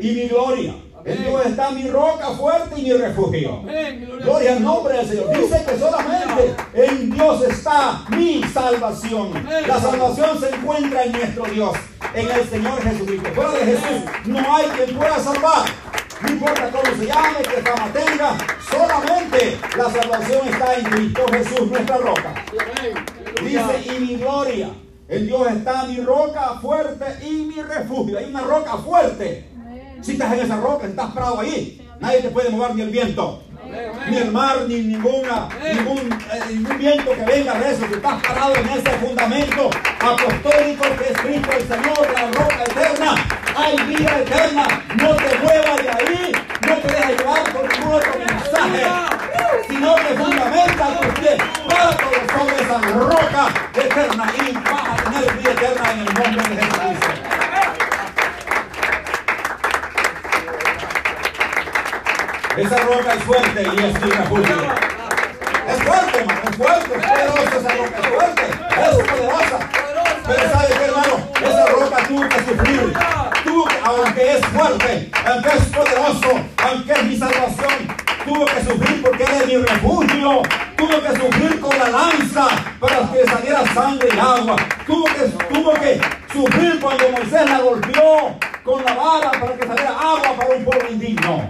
y 0.00 0.10
mi 0.12 0.28
gloria. 0.28 0.74
En 1.04 1.22
Dios 1.22 1.46
está 1.46 1.70
mi 1.70 1.88
roca 1.88 2.30
fuerte 2.30 2.80
y 2.80 2.82
mi 2.82 2.92
refugio. 2.92 3.62
Gloria 4.22 4.56
al 4.56 4.62
nombre 4.62 4.96
del 4.96 5.06
Señor. 5.06 5.28
Dice 5.38 5.64
que 5.64 5.78
solamente 5.78 6.56
en 6.74 7.10
Dios 7.12 7.42
está 7.44 8.04
mi 8.10 8.42
salvación. 8.42 9.30
La 9.68 9.80
salvación 9.80 10.40
se 10.40 10.50
encuentra 10.50 11.04
en 11.04 11.12
nuestro 11.12 11.44
Dios, 11.44 11.76
en 12.12 12.28
el 12.28 12.48
Señor 12.48 12.82
Jesucristo. 12.82 13.28
Fuera 13.34 13.52
de 13.52 13.64
Jesús 13.64 14.10
no 14.26 14.56
hay 14.56 14.66
quien 14.70 14.96
pueda 14.96 15.18
salvar. 15.20 15.66
Importa 16.46 16.70
cómo 16.70 16.96
se 16.96 17.06
llame, 17.06 17.38
qué 17.42 17.60
fama 17.60 17.92
tenga, 17.92 18.38
solamente 18.70 19.58
la 19.76 19.90
salvación 19.90 20.48
está 20.48 20.74
en 20.74 20.84
Cristo 20.84 21.26
Jesús, 21.32 21.70
nuestra 21.72 21.96
roca. 21.96 22.34
Dice, 23.42 23.96
y 23.96 23.98
mi 23.98 24.16
gloria. 24.16 24.68
En 25.08 25.26
Dios 25.26 25.50
está 25.50 25.84
mi 25.84 26.00
roca 26.02 26.60
fuerte 26.60 27.04
y 27.26 27.46
mi 27.46 27.60
refugio. 27.62 28.18
Hay 28.18 28.26
una 28.26 28.42
roca 28.42 28.76
fuerte. 28.76 29.48
Si 30.00 30.12
estás 30.12 30.34
en 30.34 30.40
esa 30.40 30.60
roca, 30.60 30.86
estás 30.86 31.12
parado 31.12 31.40
ahí. 31.40 31.84
Nadie 31.98 32.22
te 32.22 32.28
puede 32.28 32.50
mover 32.50 32.76
ni 32.76 32.82
el 32.82 32.90
viento. 32.90 33.42
Ni 34.08 34.16
el 34.16 34.30
mar, 34.30 34.66
ni 34.68 34.82
ninguna, 34.82 35.48
ningún, 35.74 36.12
eh, 36.12 36.40
ningún 36.48 36.78
viento 36.78 37.10
que 37.10 37.24
venga 37.24 37.54
de 37.58 37.72
eso. 37.72 37.86
Si 37.88 37.94
estás 37.94 38.22
parado 38.22 38.54
en 38.54 38.68
ese 38.68 38.90
fundamento 38.98 39.70
apostólico 39.98 40.84
que 40.96 41.12
es 41.12 41.18
Cristo 41.18 41.50
el 41.58 41.66
Señor, 41.66 42.12
la 42.14 42.30
roca 42.30 42.64
eterna. 42.64 43.45
Hay 43.56 43.76
vida 43.86 44.18
eterna. 44.18 44.66
No 44.96 45.16
te 45.16 45.38
muevas 45.38 45.82
de 45.82 45.88
ahí. 45.88 46.32
No 46.68 46.74
te 46.76 46.88
dejes 46.88 47.18
llevar 47.18 47.42
por 47.52 47.72
ningún 47.72 47.94
otro 47.94 48.18
mensaje. 48.18 48.82
Sino 49.68 49.94
que 49.96 50.14
fundamenta 50.14 51.00
tus 51.00 51.18
pies. 51.18 51.38
todo 51.66 51.90
sobre 52.36 52.56
esa 52.62 52.78
roca 52.78 53.48
eterna. 53.74 54.32
Y 54.36 54.52
vas 54.52 54.88
a 54.88 54.96
tener 54.96 55.32
vida 55.38 55.50
eterna 55.52 55.92
en 55.92 55.98
el 56.00 56.04
nombre 56.04 56.48
de 56.48 56.56
Jesucristo. 56.56 57.06
Esa 62.56 62.78
roca 62.78 63.14
es 63.14 63.24
fuerte 63.24 63.62
y 63.62 63.84
es 63.84 64.00
refugio. 64.00 64.56
Es 65.68 65.82
fuerte, 65.82 66.18
hermano, 66.18 66.40
es 66.48 66.56
fuerte, 66.56 66.94
es 66.94 67.06
poderosa 67.06 67.56
esa 67.58 67.68
roca, 67.76 67.98
es 68.00 68.06
fuerte, 68.06 68.42
es 68.42 69.08
poderosa. 69.08 69.58
Pero 70.26 70.50
¿sabe 70.50 70.68
qué, 70.68 70.84
hermano? 70.84 71.28
Esa 71.40 71.66
roca 71.66 72.08
tuvo 72.08 72.28
que 72.28 72.38
sufrir. 72.44 73.35
Tuvo 73.56 73.68
aunque 73.84 74.36
es 74.36 74.46
fuerte, 74.48 75.10
aunque 75.24 75.48
es 75.48 75.64
poderoso, 75.74 76.44
aunque 76.62 76.92
es 76.92 77.04
mi 77.04 77.16
salvación, 77.16 77.88
tuvo 78.26 78.44
que 78.44 78.62
sufrir 78.62 79.02
porque 79.02 79.22
era 79.22 79.46
mi 79.46 79.56
refugio. 79.56 80.42
Tuvo 80.76 81.00
que 81.00 81.08
sufrir 81.18 81.58
con 81.58 81.78
la 81.78 81.88
lanza 81.88 82.48
para 82.78 83.10
que 83.10 83.24
saliera 83.24 83.64
sangre 83.72 84.10
y 84.14 84.18
agua. 84.18 84.56
Tuvo 84.86 85.06
que, 85.06 85.54
tuvo 85.54 85.72
que 85.72 86.00
sufrir 86.30 86.78
cuando 86.80 87.08
Moisés 87.08 87.48
la 87.48 87.60
golpeó 87.60 88.38
con 88.62 88.84
la 88.84 88.92
vara 88.92 89.30
para 89.30 89.56
que 89.56 89.66
saliera 89.66 89.90
agua 89.90 90.36
para 90.36 90.54
un 90.54 90.62
pueblo 90.62 90.90
indigno. 90.90 91.48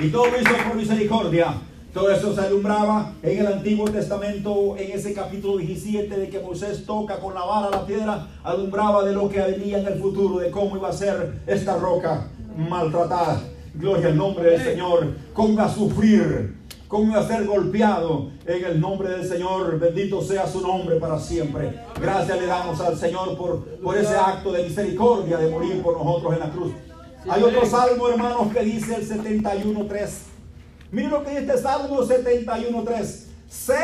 Y 0.00 0.08
todo 0.10 0.26
eso 0.36 0.54
por 0.68 0.74
misericordia. 0.74 1.54
Todo 1.92 2.10
eso 2.10 2.34
se 2.34 2.40
alumbraba 2.40 3.12
en 3.22 3.40
el 3.40 3.46
Antiguo 3.46 3.84
Testamento, 3.90 4.78
en 4.78 4.92
ese 4.92 5.12
capítulo 5.12 5.58
17 5.58 6.16
de 6.16 6.30
que 6.30 6.40
Moisés 6.40 6.86
toca 6.86 7.20
con 7.20 7.34
la 7.34 7.44
vara 7.44 7.68
la 7.68 7.84
piedra, 7.84 8.28
alumbraba 8.42 9.04
de 9.04 9.12
lo 9.12 9.28
que 9.28 9.42
venía 9.42 9.78
en 9.78 9.86
el 9.86 10.00
futuro, 10.00 10.38
de 10.38 10.50
cómo 10.50 10.74
iba 10.78 10.88
a 10.88 10.92
ser 10.94 11.42
esta 11.46 11.76
roca 11.76 12.28
maltratada. 12.56 13.42
Gloria 13.74 14.08
al 14.08 14.16
nombre 14.16 14.52
del 14.52 14.64
Señor, 14.64 15.06
cómo 15.34 15.50
iba 15.50 15.66
a 15.66 15.68
sufrir, 15.68 16.56
cómo 16.88 17.10
iba 17.10 17.20
a 17.20 17.28
ser 17.28 17.44
golpeado 17.44 18.30
en 18.46 18.64
el 18.64 18.80
nombre 18.80 19.10
del 19.10 19.28
Señor. 19.28 19.78
Bendito 19.78 20.22
sea 20.22 20.46
su 20.46 20.62
nombre 20.62 20.96
para 20.96 21.18
siempre. 21.18 21.78
Gracias 22.00 22.40
le 22.40 22.46
damos 22.46 22.80
al 22.80 22.96
Señor 22.96 23.36
por, 23.36 23.66
por 23.66 23.98
ese 23.98 24.16
acto 24.16 24.50
de 24.50 24.62
misericordia 24.62 25.36
de 25.36 25.50
morir 25.50 25.82
por 25.82 25.98
nosotros 25.98 26.32
en 26.32 26.40
la 26.40 26.50
cruz. 26.50 26.72
Hay 27.28 27.42
otro 27.42 27.66
salmo, 27.66 28.08
hermanos, 28.08 28.50
que 28.50 28.62
dice 28.62 28.94
el 28.94 29.06
71.3. 29.06 30.31
Miren 30.92 31.10
lo 31.10 31.24
que 31.24 31.30
dice 31.30 31.40
este 31.40 31.58
Salmo 31.58 32.02
71.3. 32.02 33.24
Sé 33.48 33.74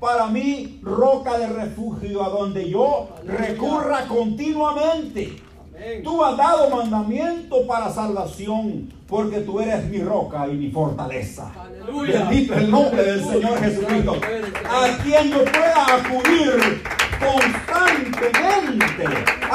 para 0.00 0.26
mí 0.26 0.80
roca 0.82 1.38
de 1.38 1.46
refugio 1.46 2.24
a 2.24 2.28
donde 2.28 2.68
yo 2.68 3.08
recurra 3.24 4.06
continuamente. 4.06 5.40
Tú 6.02 6.24
has 6.24 6.36
dado 6.36 6.70
mandamiento 6.70 7.64
para 7.68 7.88
salvación, 7.92 8.92
porque 9.06 9.42
tú 9.42 9.60
eres 9.60 9.84
mi 9.84 10.00
roca 10.00 10.48
y 10.48 10.54
mi 10.54 10.72
fortaleza. 10.72 11.52
Aleluya. 11.56 12.24
Bendito 12.24 12.54
es 12.54 12.60
el 12.62 12.70
nombre 12.72 13.02
del 13.04 13.24
Señor 13.24 13.60
Jesucristo, 13.60 14.16
a 14.68 14.98
quien 15.04 15.30
yo 15.30 15.44
pueda 15.44 15.86
acudir 15.98 16.82
constantemente, 17.20 19.04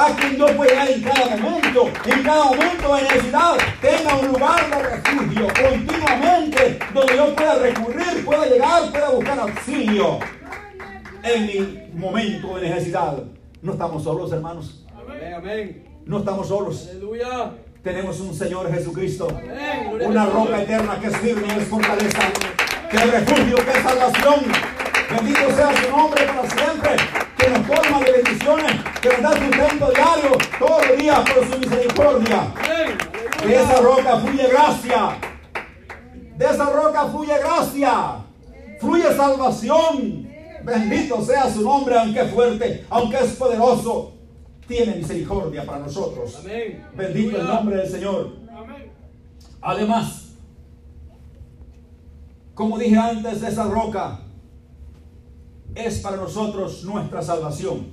a 0.04 0.16
quien 0.16 0.36
yo 0.36 0.46
pueda 0.56 0.86
en 0.86 1.02
cada 1.02 1.36
momento, 1.36 1.88
en 2.04 2.22
cada 2.22 2.44
momento 2.44 2.94
de 2.94 3.02
necesidad, 3.02 3.56
tenga 3.80 4.16
un 4.16 4.28
lugar 4.28 4.70
de 4.70 4.82
refugio 4.82 5.48
continuamente, 5.48 6.78
donde 6.92 7.16
yo 7.16 7.34
pueda 7.34 7.54
recurrir, 7.54 8.24
pueda 8.24 8.46
llegar, 8.46 8.90
pueda 8.90 9.10
buscar 9.10 9.38
auxilio 9.38 10.18
en 11.22 11.46
mi 11.46 11.98
momento 11.98 12.56
de 12.56 12.68
necesidad. 12.68 13.16
No 13.62 13.72
estamos 13.72 14.04
solos, 14.04 14.30
hermanos. 14.32 14.84
Amén. 15.36 15.84
No 16.04 16.18
estamos 16.18 16.48
solos. 16.48 16.88
Aleluya. 16.90 17.52
Tenemos 17.82 18.20
un 18.20 18.34
Señor 18.34 18.70
Jesucristo. 18.72 19.28
Amén. 19.30 20.06
Una 20.06 20.26
roca 20.26 20.62
eterna 20.62 20.98
que 21.00 21.06
es 21.06 21.16
firme 21.16 21.46
y 21.48 21.60
es 21.60 21.68
fortaleza. 21.68 22.20
Que 22.90 22.96
es 22.96 23.10
refugio, 23.10 23.56
que 23.56 23.70
es 23.70 23.82
salvación. 23.82 24.52
Bendito 25.10 25.56
sea 25.56 25.70
su 25.82 25.90
nombre 25.90 26.24
para 26.26 26.50
siempre. 26.50 27.23
Que 27.44 27.50
nos 27.50 27.66
colma 27.66 28.00
de 28.00 28.12
bendiciones. 28.12 28.72
Que 29.02 29.08
nos 29.10 29.20
da 29.20 29.30
sustento 29.32 29.90
diario 29.90 30.38
todos 30.58 30.88
los 30.88 30.96
días 30.96 31.20
por 31.30 31.46
su 31.46 31.58
misericordia. 31.58 32.54
De 33.46 33.54
esa 33.54 33.80
roca 33.82 34.18
fluye 34.20 34.48
gracia. 34.48 35.18
De 36.38 36.44
esa 36.46 36.70
roca 36.70 37.06
fluye 37.08 37.38
gracia. 37.38 38.24
Fluye 38.80 39.14
salvación. 39.14 40.26
Bendito 40.64 41.22
sea 41.22 41.50
su 41.50 41.60
nombre, 41.60 41.98
aunque 41.98 42.22
es 42.22 42.30
fuerte, 42.32 42.86
aunque 42.88 43.18
es 43.18 43.32
poderoso. 43.32 44.14
Tiene 44.66 44.94
misericordia 44.96 45.66
para 45.66 45.80
nosotros. 45.80 46.42
Bendito 46.96 47.36
el 47.36 47.46
nombre 47.46 47.76
del 47.76 47.90
Señor. 47.90 48.36
Además, 49.60 50.30
como 52.54 52.78
dije 52.78 52.96
antes, 52.96 53.42
esa 53.42 53.64
roca 53.64 54.23
es 55.74 55.98
para 55.98 56.16
nosotros 56.16 56.84
nuestra 56.84 57.22
salvación. 57.22 57.86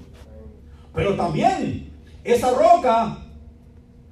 Pero 0.93 1.15
también 1.15 1.91
esa 2.23 2.51
roca 2.51 3.17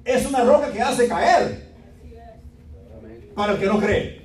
es 0.04 0.26
una 0.26 0.44
roca 0.44 0.72
que 0.72 0.80
hace 0.80 1.06
caer 1.06 1.70
para 3.34 3.52
el 3.52 3.58
que 3.58 3.66
no 3.66 3.78
cree. 3.78 4.20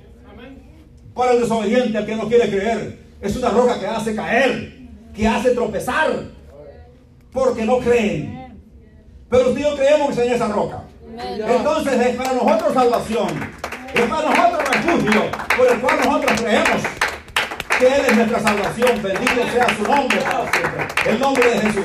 Para 1.14 1.32
el 1.32 1.40
desobediente, 1.40 1.98
el 1.98 2.06
que 2.06 2.16
no 2.16 2.28
quiere 2.28 2.48
creer. 2.48 3.06
Es 3.20 3.36
una 3.36 3.50
roca 3.50 3.78
que 3.78 3.86
hace 3.86 4.14
caer, 4.14 4.88
que 5.14 5.26
hace 5.26 5.52
tropezar, 5.52 6.24
porque 7.32 7.64
no 7.64 7.78
creen. 7.78 8.60
Pero 9.30 9.48
usted 9.48 9.60
y 9.60 9.64
yo 9.64 9.76
creemos 9.76 10.18
en 10.18 10.32
esa 10.32 10.48
roca. 10.48 10.84
Entonces 11.16 12.06
es 12.06 12.16
para 12.16 12.32
nosotros 12.34 12.74
salvación, 12.74 13.28
es 13.94 14.02
para 14.02 14.28
nosotros 14.28 14.68
refugio, 14.68 15.22
por 15.56 15.72
el 15.72 15.80
cual 15.80 15.96
nosotros 16.04 16.40
creemos 16.42 16.82
que 17.78 17.86
Él 17.86 18.02
es 18.08 18.16
nuestra 18.16 18.40
salvación. 18.40 19.02
Bendito 19.02 19.42
sea 19.52 19.76
su 19.76 19.82
nombre. 19.82 20.18
El 21.06 21.20
nombre 21.20 21.50
de 21.50 21.60
Jesús. 21.60 21.84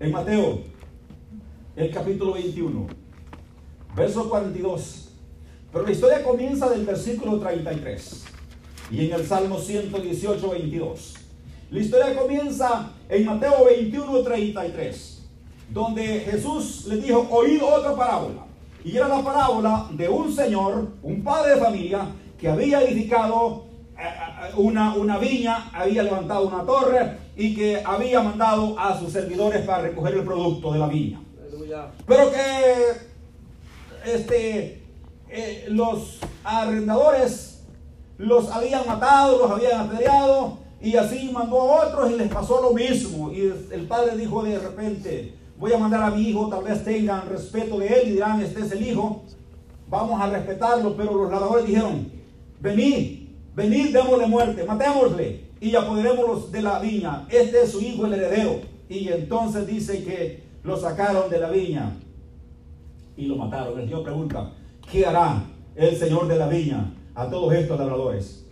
En 0.00 0.10
Mateo, 0.10 0.62
el 1.76 1.90
capítulo 1.92 2.32
21, 2.34 2.88
verso 3.94 4.28
42. 4.28 5.10
Pero 5.72 5.86
la 5.86 5.92
historia 5.92 6.24
comienza 6.24 6.68
del 6.68 6.84
versículo 6.84 7.38
33 7.38 8.24
y 8.90 9.06
en 9.06 9.12
el 9.12 9.26
Salmo 9.26 9.58
118, 9.58 10.50
22. 10.50 11.14
La 11.70 11.80
historia 11.80 12.14
comienza 12.16 12.92
en 13.08 13.24
Mateo 13.24 13.64
21, 13.64 14.22
33, 14.22 15.22
donde 15.70 16.20
Jesús 16.20 16.84
le 16.86 16.96
dijo, 16.96 17.26
oíd 17.30 17.62
otra 17.62 17.96
parábola. 17.96 18.51
Y 18.84 18.96
era 18.96 19.08
la 19.08 19.22
parábola 19.22 19.86
de 19.92 20.08
un 20.08 20.32
señor, 20.32 20.88
un 21.02 21.22
padre 21.22 21.54
de 21.54 21.60
familia, 21.60 22.06
que 22.38 22.48
había 22.48 22.82
edificado 22.82 23.66
eh, 23.96 24.02
eh, 24.02 24.52
una, 24.56 24.94
una 24.94 25.18
viña, 25.18 25.70
había 25.72 26.02
levantado 26.02 26.48
una 26.48 26.64
torre 26.64 27.18
y 27.36 27.54
que 27.54 27.82
había 27.84 28.20
mandado 28.20 28.78
a 28.78 28.98
sus 28.98 29.12
servidores 29.12 29.64
para 29.64 29.82
recoger 29.82 30.14
el 30.14 30.24
producto 30.24 30.72
de 30.72 30.78
la 30.78 30.88
viña. 30.88 31.20
Pero 32.06 32.30
que 32.30 34.12
este, 34.12 34.82
eh, 35.28 35.66
los 35.68 36.18
arrendadores 36.44 37.64
los 38.18 38.50
habían 38.50 38.86
matado, 38.86 39.38
los 39.38 39.50
habían 39.50 39.80
apedreado 39.80 40.58
y 40.80 40.96
así 40.96 41.30
mandó 41.32 41.60
a 41.60 41.86
otros 41.86 42.10
y 42.10 42.16
les 42.16 42.28
pasó 42.28 42.60
lo 42.60 42.72
mismo. 42.72 43.32
Y 43.32 43.52
el 43.70 43.86
padre 43.86 44.16
dijo 44.16 44.42
de 44.42 44.58
repente, 44.58 45.34
voy 45.62 45.72
a 45.72 45.78
mandar 45.78 46.02
a 46.02 46.10
mi 46.10 46.22
hijo, 46.22 46.48
tal 46.48 46.64
vez 46.64 46.82
tengan 46.82 47.28
respeto 47.28 47.78
de 47.78 47.86
él 47.86 48.08
y 48.08 48.10
dirán, 48.14 48.40
este 48.40 48.62
es 48.62 48.72
el 48.72 48.82
hijo, 48.82 49.22
vamos 49.88 50.20
a 50.20 50.28
respetarlo. 50.28 50.96
Pero 50.96 51.14
los 51.14 51.30
ladradores 51.30 51.68
dijeron, 51.68 52.10
venid, 52.58 53.28
venid, 53.54 53.92
démosle 53.92 54.26
muerte, 54.26 54.64
matémosle 54.64 55.44
y 55.60 55.76
apoderémonos 55.76 56.50
de 56.50 56.62
la 56.62 56.80
viña. 56.80 57.28
Este 57.30 57.62
es 57.62 57.70
su 57.70 57.80
hijo, 57.80 58.06
el 58.06 58.14
heredero. 58.14 58.60
Y 58.88 59.06
entonces 59.06 59.64
dice 59.64 60.02
que 60.02 60.42
lo 60.64 60.76
sacaron 60.76 61.30
de 61.30 61.38
la 61.38 61.48
viña 61.48 61.92
y 63.16 63.26
lo 63.26 63.36
mataron. 63.36 63.78
El 63.78 63.84
Señor 63.84 64.02
pregunta, 64.02 64.52
¿qué 64.90 65.06
hará 65.06 65.44
el 65.76 65.96
Señor 65.96 66.26
de 66.26 66.38
la 66.38 66.48
viña 66.48 66.92
a 67.14 67.30
todos 67.30 67.54
estos 67.54 67.78
labradores? 67.78 68.48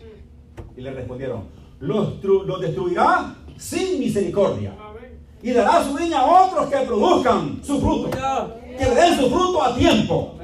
Y 0.77 0.81
le 0.81 0.93
respondieron, 0.93 1.43
los, 1.81 2.23
los 2.23 2.61
destruirá 2.61 3.35
sin 3.57 3.99
misericordia. 3.99 4.77
Y 5.43 5.53
dará 5.53 5.83
su 5.85 5.95
viña 5.95 6.21
a 6.21 6.45
otros 6.45 6.69
que 6.69 6.77
produzcan 6.79 7.61
su 7.65 7.81
fruto. 7.81 8.11
Que 8.11 8.85
le 8.85 8.95
den 8.95 9.19
su 9.19 9.31
fruto 9.31 9.63
a 9.63 9.75
tiempo. 9.75 10.35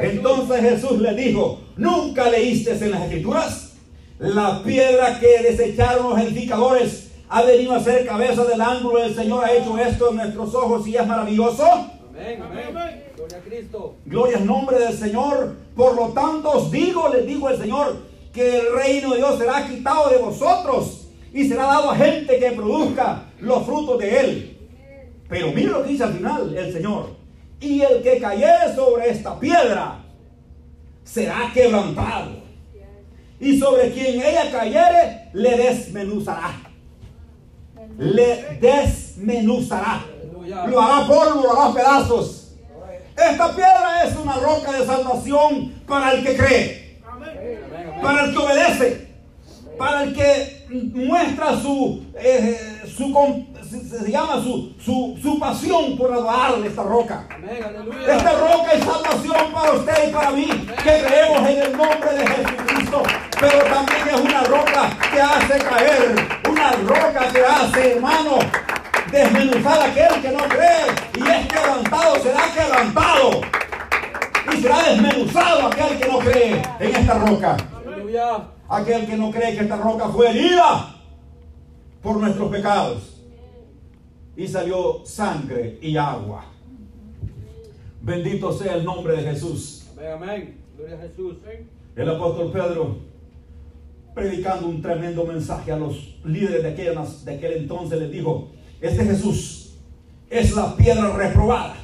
Entonces 0.00 0.60
Jesús 0.60 1.00
le 1.00 1.14
dijo, 1.14 1.60
¿nunca 1.76 2.28
leíste 2.28 2.72
en 2.72 2.90
las 2.90 3.02
escrituras? 3.02 3.72
La 4.18 4.62
piedra 4.62 5.18
que 5.18 5.42
desecharon 5.42 6.10
los 6.10 6.20
edificadores 6.20 7.10
ha 7.28 7.42
venido 7.42 7.72
a 7.74 7.80
ser 7.80 8.06
cabeza 8.06 8.44
del 8.44 8.60
ángulo. 8.60 9.02
El 9.02 9.14
Señor 9.14 9.44
ha 9.44 9.52
hecho 9.52 9.78
esto 9.78 10.10
en 10.10 10.16
nuestros 10.16 10.54
ojos 10.54 10.86
y 10.86 10.96
es 10.96 11.06
maravilloso. 11.06 11.64
Amén. 12.10 12.42
Amén. 12.42 13.04
Gloria 13.16 13.38
a 13.38 13.40
Cristo. 13.40 13.94
Gloria 14.04 14.36
al 14.36 14.46
nombre 14.46 14.78
del 14.78 14.96
Señor. 14.96 15.56
Por 15.74 15.94
lo 15.96 16.08
tanto 16.08 16.50
os 16.50 16.70
digo, 16.70 17.08
les 17.08 17.26
digo 17.26 17.48
el 17.48 17.58
Señor, 17.58 17.96
que 18.32 18.58
el 18.58 18.74
reino 18.74 19.10
de 19.10 19.16
Dios 19.16 19.38
será 19.38 19.66
quitado 19.66 20.10
de 20.10 20.18
vosotros 20.18 21.03
y 21.34 21.48
será 21.48 21.64
dado 21.64 21.90
a 21.90 21.96
gente 21.96 22.38
que 22.38 22.52
produzca 22.52 23.24
los 23.40 23.66
frutos 23.66 23.98
de 23.98 24.20
él. 24.20 24.58
Pero 25.28 25.50
mira 25.50 25.72
lo 25.72 25.82
que 25.82 25.90
dice 25.90 26.04
al 26.04 26.12
final 26.14 26.56
el 26.56 26.72
Señor. 26.72 27.08
Y 27.60 27.80
el 27.80 28.02
que 28.04 28.20
cayere 28.20 28.72
sobre 28.72 29.10
esta 29.10 29.38
piedra 29.40 30.04
será 31.02 31.50
quebrantado. 31.52 32.44
Y 33.40 33.58
sobre 33.58 33.90
quien 33.90 34.22
ella 34.22 34.48
cayere 34.52 35.30
le 35.32 35.56
desmenuzará. 35.56 36.52
Le 37.98 38.58
desmenuzará. 38.60 40.04
Lo 40.68 40.80
hará 40.80 41.04
polvo, 41.04 41.42
lo 41.42 41.60
hará 41.60 41.74
pedazos. 41.74 42.54
Esta 43.16 43.56
piedra 43.56 44.04
es 44.04 44.16
una 44.16 44.34
roca 44.34 44.70
de 44.70 44.86
salvación 44.86 45.82
para 45.84 46.12
el 46.12 46.24
que 46.24 46.36
cree, 46.36 47.00
para 48.00 48.24
el 48.24 48.32
que 48.32 48.38
obedece, 48.38 49.03
para 49.78 50.04
el 50.04 50.14
que 50.14 50.64
muestra 50.68 51.60
su, 51.60 52.04
eh, 52.14 52.82
su 52.86 53.12
se, 53.82 54.10
llama 54.10 54.42
su, 54.42 54.72
su, 54.78 55.18
su 55.20 55.38
pasión 55.38 55.96
por 55.96 56.12
adorar 56.12 56.54
esta 56.64 56.82
roca. 56.82 57.26
Esta 58.06 58.32
roca 58.32 58.72
es 58.72 58.84
salvación 58.84 59.52
para 59.52 59.72
usted 59.72 60.08
y 60.08 60.12
para 60.12 60.30
mí, 60.30 60.46
que 60.46 61.04
creemos 61.04 61.48
en 61.48 61.62
el 61.62 61.76
nombre 61.76 62.14
de 62.14 62.26
Jesucristo. 62.26 63.02
Pero 63.40 63.58
también 63.64 64.08
es 64.08 64.20
una 64.20 64.42
roca 64.44 64.90
que 65.12 65.20
hace 65.20 65.58
caer, 65.58 66.14
una 66.48 66.70
roca 66.72 67.28
que 67.32 67.40
hace, 67.44 67.92
hermano, 67.92 68.38
desmenuzar 69.10 69.80
a 69.80 69.84
aquel 69.86 70.22
que 70.22 70.30
no 70.30 70.44
cree. 70.48 70.86
Y 71.14 71.30
es 71.30 71.46
quebrantado, 71.48 72.22
será 72.22 72.42
quebrantado. 72.54 73.40
Y 74.52 74.62
será 74.62 74.82
desmenuzado 74.82 75.66
aquel 75.66 75.98
que 75.98 76.08
no 76.08 76.18
cree 76.18 76.62
en 76.78 76.96
esta 76.96 77.14
roca. 77.14 77.56
Aleluya. 77.86 78.53
Aquel 78.68 79.06
que 79.06 79.16
no 79.16 79.30
cree 79.30 79.54
que 79.54 79.62
esta 79.62 79.76
roca 79.76 80.08
fue 80.08 80.30
herida 80.30 80.96
por 82.02 82.18
nuestros 82.18 82.50
pecados. 82.50 83.22
Y 84.36 84.48
salió 84.48 85.04
sangre 85.04 85.78
y 85.80 85.96
agua. 85.96 86.44
Bendito 88.00 88.52
sea 88.52 88.74
el 88.74 88.84
nombre 88.84 89.16
de 89.16 89.22
Jesús. 89.30 89.86
Amén. 89.96 90.12
Amén. 90.12 90.64
Gloria 90.76 90.96
a 90.96 91.00
Jesús. 91.00 91.36
El 91.96 92.10
apóstol 92.10 92.50
Pedro, 92.52 92.98
predicando 94.14 94.66
un 94.66 94.82
tremendo 94.82 95.24
mensaje 95.24 95.70
a 95.72 95.76
los 95.76 96.16
líderes 96.24 96.62
de 96.62 96.70
aquel, 96.70 96.98
de 97.24 97.34
aquel 97.34 97.52
entonces, 97.52 97.98
les 97.98 98.10
dijo, 98.10 98.48
este 98.80 99.04
Jesús 99.04 99.76
es 100.28 100.54
la 100.54 100.76
piedra 100.76 101.16
reprobada 101.16 101.76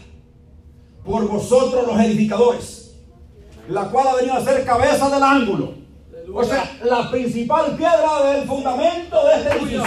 por 1.04 1.26
vosotros 1.28 1.86
los 1.86 1.98
edificadores, 2.00 2.96
la 3.68 3.88
cual 3.88 4.08
ha 4.08 4.16
venido 4.16 4.34
a 4.34 4.44
ser 4.44 4.64
cabeza 4.64 5.08
del 5.08 5.22
ángulo. 5.22 5.79
O 6.32 6.44
sea, 6.44 6.70
la 6.84 7.10
principal 7.10 7.76
piedra 7.76 8.22
del 8.30 8.46
fundamento 8.46 9.26
de 9.26 9.34
este 9.34 9.48
edificio. 9.50 9.82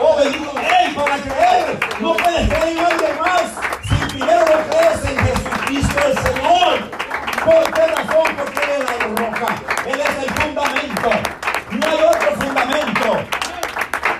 Oh, 0.00 0.16
bendito 0.16 0.50
Él 0.56 0.94
para 0.94 1.16
creer. 1.18 1.78
No 2.00 2.14
puedes 2.14 2.48
creer 2.48 2.68
en 2.68 2.78
alguien 2.78 3.18
más 3.20 3.42
si 3.86 4.14
primero 4.14 4.40
lo 4.40 4.70
crees 4.70 5.04
en 5.04 5.16
Jesucristo 5.18 6.00
el 6.06 6.18
Señor. 6.18 6.90
¿Por 7.44 7.74
qué 7.74 7.86
razón? 7.86 8.36
Porque 8.36 8.60
Él 8.76 8.82
es 8.82 8.98
la 8.98 9.30
roca. 9.30 9.54
Él 9.86 10.00
es 10.00 10.24
el 10.24 10.30
fundamento. 10.40 11.10
No 11.70 11.86
hay 11.86 12.02
otro 12.02 12.30
fundamento 12.40 13.08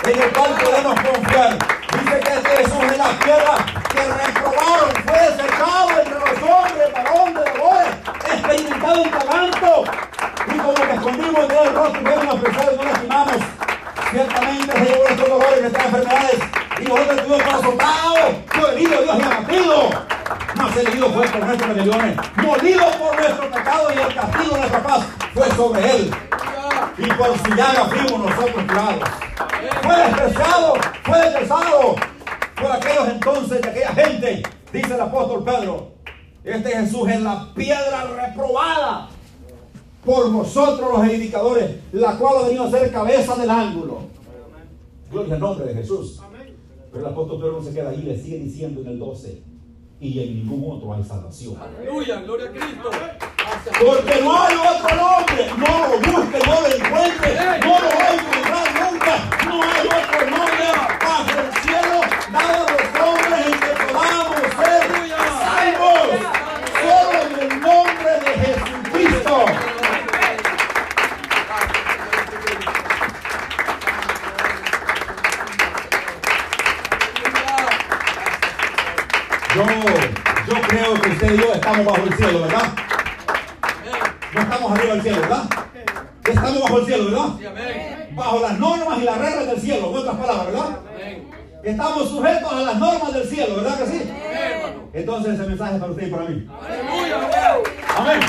en 0.05 0.23
el 0.23 0.33
cual 0.33 0.55
podemos 0.62 0.95
confiar. 1.01 1.59
Dice 1.92 2.21
que 2.21 2.33
este 2.33 2.57
Jesús 2.57 2.90
de 2.90 2.97
la 2.99 3.11
piedra 3.18 3.55
que 3.90 4.05
reprobaron 4.05 4.90
fue 5.07 5.37
cercado 5.37 5.90
entre 5.99 6.18
los 6.18 6.42
hombres, 6.42 6.92
varón 6.92 7.35
de 7.35 7.45
labores, 7.45 7.88
experimentado 8.27 9.03
en 9.03 9.11
talanto. 9.11 9.85
Y 10.53 10.59
como 10.59 10.75
que 10.75 10.93
escondimos 10.93 11.49
de 11.49 11.59
él 11.59 11.75
rostro 11.75 12.03
vemos 12.03 12.35
pesar 12.41 12.73
y 12.73 12.77
no 12.77 12.85
lastimamos. 12.85 13.37
Ciertamente 14.11 14.73
se 14.73 14.85
llevó 14.85 15.05
estos 15.09 15.29
dolores 15.29 15.61
y 15.62 15.67
estas 15.67 15.85
enfermedades. 15.87 16.38
Y 16.79 16.85
nosotros 16.85 17.17
estuvimos 17.17 17.43
para 17.43 17.57
azotados, 17.57 18.21
fue 18.49 18.73
herido 18.75 19.03
Dios 19.03 19.17
y 19.19 19.23
abatido. 19.23 19.91
Mas 20.55 20.77
el 20.77 20.87
herido 20.88 21.11
fue 21.11 21.27
por 21.29 21.47
nuestros 21.47 21.69
rebeliones, 21.71 22.17
molido 22.37 22.91
por 22.99 23.17
nuestro 23.17 23.51
pecado 23.51 23.88
y 23.95 23.99
el 23.99 24.15
castigo 24.15 24.55
de 24.55 24.59
nuestra 24.59 24.83
paz 24.83 25.07
fue 25.33 25.51
sobre 25.53 25.91
él. 25.91 26.15
Y 26.99 27.07
por 27.07 27.38
su 27.38 27.55
llaga 27.55 27.85
fuimos 27.87 28.31
nosotros 28.31 28.65
curados. 28.69 29.09
Fue 29.83 29.97
despreciado, 29.97 30.75
fue 31.05 31.19
despreciado 31.19 31.97
por 32.61 32.73
aquellos 32.73 33.09
entonces 33.09 33.62
de 33.62 33.69
aquella 33.71 33.93
gente, 33.95 34.43
dice 34.73 34.95
el 34.95 35.01
apóstol 35.01 35.45
Pedro. 35.45 35.93
Este 36.45 36.71
Jesús 36.71 37.09
es 37.09 37.21
la 37.21 37.49
piedra 37.55 38.05
reprobada 38.17 39.09
por 40.05 40.31
vosotros 40.31 40.91
los 40.93 41.09
edificadores, 41.09 41.77
la 41.93 42.17
cual 42.19 42.38
ha 42.38 42.47
venido 42.47 42.65
a 42.65 42.71
ser 42.71 42.91
cabeza 42.91 43.37
del 43.37 43.51
ángulo. 43.51 44.01
Gloria 45.11 45.35
al 45.35 45.41
nombre 45.41 45.67
de 45.67 45.75
Jesús. 45.75 46.21
Pero 46.91 47.07
el 47.07 47.12
apóstol 47.12 47.38
Pedro 47.38 47.53
no 47.53 47.62
se 47.62 47.73
queda 47.73 47.91
ahí, 47.91 48.03
le 48.03 48.19
sigue 48.21 48.38
diciendo 48.38 48.81
en 48.83 48.88
el 48.88 48.99
12, 48.99 49.43
y 50.01 50.21
en 50.21 50.35
ningún 50.35 50.77
otro 50.77 50.93
hay 50.93 51.05
salvación. 51.05 51.57
Aleluya, 51.57 52.21
gloria 52.23 52.47
a 52.49 52.51
Cristo. 52.51 52.91
Porque 53.65 54.21
no 54.23 54.43
hay 54.43 54.57
otro 54.57 54.97
nombre, 54.97 55.47
no 55.57 55.88
lo 55.88 55.97
busque, 55.97 56.38
no 56.45 56.61
lo 56.61 56.67
encuentre, 56.67 57.35
no 57.61 57.81
lo 57.81 57.88
va 57.88 58.03
a 58.03 58.15
encontrar 58.15 58.93
nunca. 58.93 59.15
No 59.47 59.62
hay 59.62 59.87
otro 59.87 60.31
nombre 60.31 60.67
bajo 61.01 61.33
el 61.41 61.51
cielo 61.62 62.01
dado 62.33 62.67
a 62.67 62.73
los 62.73 62.87
hombres 63.01 63.47
en 63.47 63.53
que 63.53 63.73
podamos 63.93 64.41
ser 64.59 64.83
salvos. 65.38 66.09
Solo 66.83 67.19
en 67.23 67.33
el 67.41 67.61
nombre 67.61 68.12
de 68.25 68.33
Jesucristo. 68.43 69.37
Yo, 79.55 79.62
yo 80.49 80.62
creo 80.62 80.95
que 80.95 81.11
usted 81.11 81.35
y 81.35 81.37
yo 81.37 81.53
estamos 81.53 81.85
bajo 81.85 82.03
el 82.07 82.15
cielo, 82.15 82.41
¿verdad? 82.41 82.62
No 84.33 84.41
estamos 84.41 84.73
arriba 84.73 84.95
del 84.95 85.03
cielo, 85.03 85.21
¿verdad? 85.21 85.43
Estamos 86.25 86.62
bajo 86.62 86.79
el 86.79 86.87
cielo, 86.87 87.05
¿verdad? 87.05 87.29
Bajo 88.12 88.41
las 88.41 88.59
normas 88.59 88.99
y 88.99 89.05
las 89.05 89.19
reglas 89.19 89.47
del 89.47 89.61
cielo, 89.61 89.91
en 89.91 89.97
otras 89.97 90.17
palabras, 90.17 90.47
¿verdad? 90.47 90.79
Estamos 91.62 92.09
sujetos 92.09 92.53
a 92.53 92.61
las 92.62 92.77
normas 92.77 93.12
del 93.12 93.29
cielo, 93.29 93.57
¿verdad 93.57 93.79
que 93.79 93.87
sí? 93.87 94.11
Entonces 94.95 95.35
ese 95.35 95.47
mensaje 95.47 95.75
es 95.75 95.81
para 95.81 95.93
usted 95.93 96.07
y 96.07 96.11
para 96.11 96.25
mí. 96.25 96.49
Aleluya, 96.67 97.17
amén. 97.17 97.31
Amén. 97.97 98.21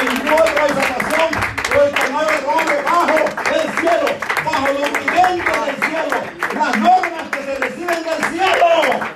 En 0.00 0.08
ningún 0.08 0.32
otro 0.32 0.62
hay 0.62 0.68
salvación, 0.68 1.28
porque 1.72 2.12
no 2.12 2.18
otro 2.18 2.50
hombre 2.50 2.82
bajo 2.82 3.18
el 3.54 3.66
cielo, 3.78 4.08
bajo 4.44 4.66
los 4.72 4.90
vivientes 4.92 5.66
del 5.66 5.76
cielo, 5.84 6.16
las 6.54 6.78
normas 6.78 7.28
que 7.30 7.42
se 7.44 7.54
reciben 7.56 8.02
del 8.02 8.24
cielo, 8.32 9.09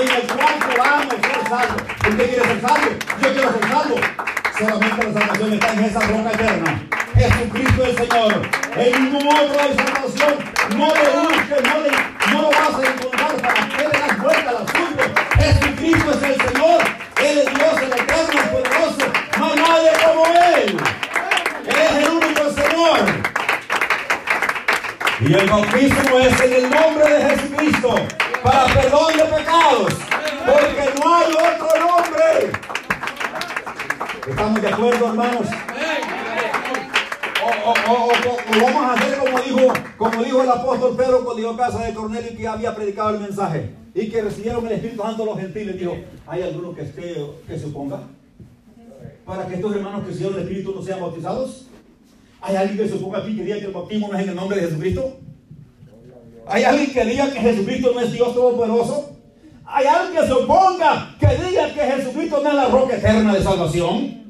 en 0.00 0.10
el 0.10 0.26
cual 0.28 0.58
podamos 0.74 1.14
ser 1.14 1.48
salvos. 1.48 1.82
¿Usted 2.08 2.28
quiere 2.28 2.44
ser 2.44 2.60
salvo? 2.60 2.90
Yo 3.20 3.32
quiero 3.32 3.52
ser 3.52 3.68
salvo. 3.68 3.96
Solamente 4.58 5.04
la 5.04 5.20
salvación 5.20 5.52
está 5.52 5.72
en 5.72 5.84
esa 5.84 6.00
roca 6.00 6.30
eterna. 6.30 6.82
Jesucristo 7.14 7.84
el 7.84 7.96
Señor. 7.96 8.42
En 8.76 9.04
ningún 9.04 9.28
otro 9.28 9.60
hay 9.60 9.76
salvación. 9.76 10.34
No 10.76 10.86
le 10.86 11.04
busques, 11.20 11.62
no, 12.32 12.40
lo 12.40 12.48
vas 12.48 12.74
a 12.74 12.92
encontrar 12.92 13.36
para 13.42 13.68
que 13.68 13.88
le 13.88 13.98
das 13.98 14.22
vuelta 14.22 14.50
al 14.50 14.56
asunto. 14.56 15.02
Jesucristo 15.36 16.10
es 16.12 16.22
el 16.22 16.48
Señor. 16.48 16.80
Él 17.20 17.38
es 17.38 17.54
Dios, 17.54 17.82
el 17.82 17.92
eterno, 17.92 18.40
el 18.40 18.48
poderoso. 18.48 19.06
No 19.38 19.46
hay 19.46 19.86
como 20.04 20.26
Él. 20.56 20.76
Él 21.66 21.76
es 21.76 21.92
el 21.92 22.08
único 22.08 22.50
Señor. 22.52 23.00
Y 25.20 25.34
el 25.34 25.50
bautismo 25.50 26.18
es 26.20 26.40
en 26.40 26.52
el 26.52 26.70
nombre 26.70 27.04
de 27.04 27.30
Jesucristo 27.30 28.19
para 28.42 28.64
perdón 28.74 29.16
de 29.16 29.24
pecados, 29.24 29.92
porque 30.46 30.98
no 30.98 31.14
hay 31.16 31.32
otro 31.32 31.86
nombre. 31.86 32.52
¿Estamos 34.28 34.62
de 34.62 34.68
acuerdo, 34.68 35.06
hermanos? 35.08 35.46
O, 37.42 37.70
o- 37.70 37.92
o- 37.92 38.08
o- 38.08 38.60
vamos 38.64 38.84
a 38.84 38.92
hacer 38.94 39.18
como 39.18 39.40
dijo, 39.40 39.72
como 39.96 40.22
dijo 40.24 40.42
el 40.42 40.50
apóstol 40.50 40.96
Pedro 40.96 41.24
cuando 41.24 41.36
llegó 41.42 41.50
a 41.54 41.56
casa 41.56 41.84
de 41.84 41.94
Cornelio 41.94 42.36
que 42.36 42.46
había 42.48 42.74
predicado 42.74 43.10
el 43.10 43.20
mensaje 43.20 43.70
y 43.94 44.08
que 44.08 44.22
recibieron 44.22 44.66
el 44.66 44.72
Espíritu 44.72 45.02
Santo 45.02 45.24
los 45.24 45.38
gentiles. 45.38 45.78
Dijo, 45.78 45.96
¿hay 46.26 46.42
alguno 46.42 46.74
que 46.74 46.82
esté 46.82 47.16
que 47.46 47.58
se 47.58 47.66
oponga? 47.66 48.00
Para 49.24 49.46
que 49.46 49.54
estos 49.54 49.74
hermanos 49.74 50.00
que 50.02 50.08
recibieron 50.08 50.36
el 50.38 50.42
Espíritu 50.44 50.74
no 50.74 50.82
sean 50.82 51.00
bautizados. 51.00 51.66
¿Hay 52.42 52.56
alguien 52.56 52.78
que 52.78 52.88
se 52.88 52.94
oponga 52.96 53.18
aquí 53.18 53.36
que 53.36 53.42
diga 53.44 53.58
que 53.58 53.66
el 53.66 53.72
bautismo 53.72 54.08
no 54.08 54.16
es 54.16 54.22
en 54.24 54.28
el 54.30 54.36
nombre 54.36 54.60
de 54.60 54.66
Jesucristo? 54.66 55.16
¿Hay 56.50 56.64
alguien 56.64 56.92
que 56.92 57.04
diga 57.04 57.30
que 57.30 57.38
Jesucristo 57.38 57.92
no 57.94 58.00
es 58.00 58.12
Dios 58.12 58.34
Todopoderoso? 58.34 59.10
¿Hay 59.64 59.86
alguien 59.86 60.20
que 60.20 60.26
se 60.26 60.32
oponga 60.32 61.14
que 61.20 61.26
diga 61.26 61.72
que 61.72 61.80
Jesucristo 61.80 62.40
no 62.42 62.48
es 62.48 62.54
la 62.56 62.66
roca 62.66 62.96
eterna 62.96 63.32
de 63.32 63.42
salvación? 63.42 64.20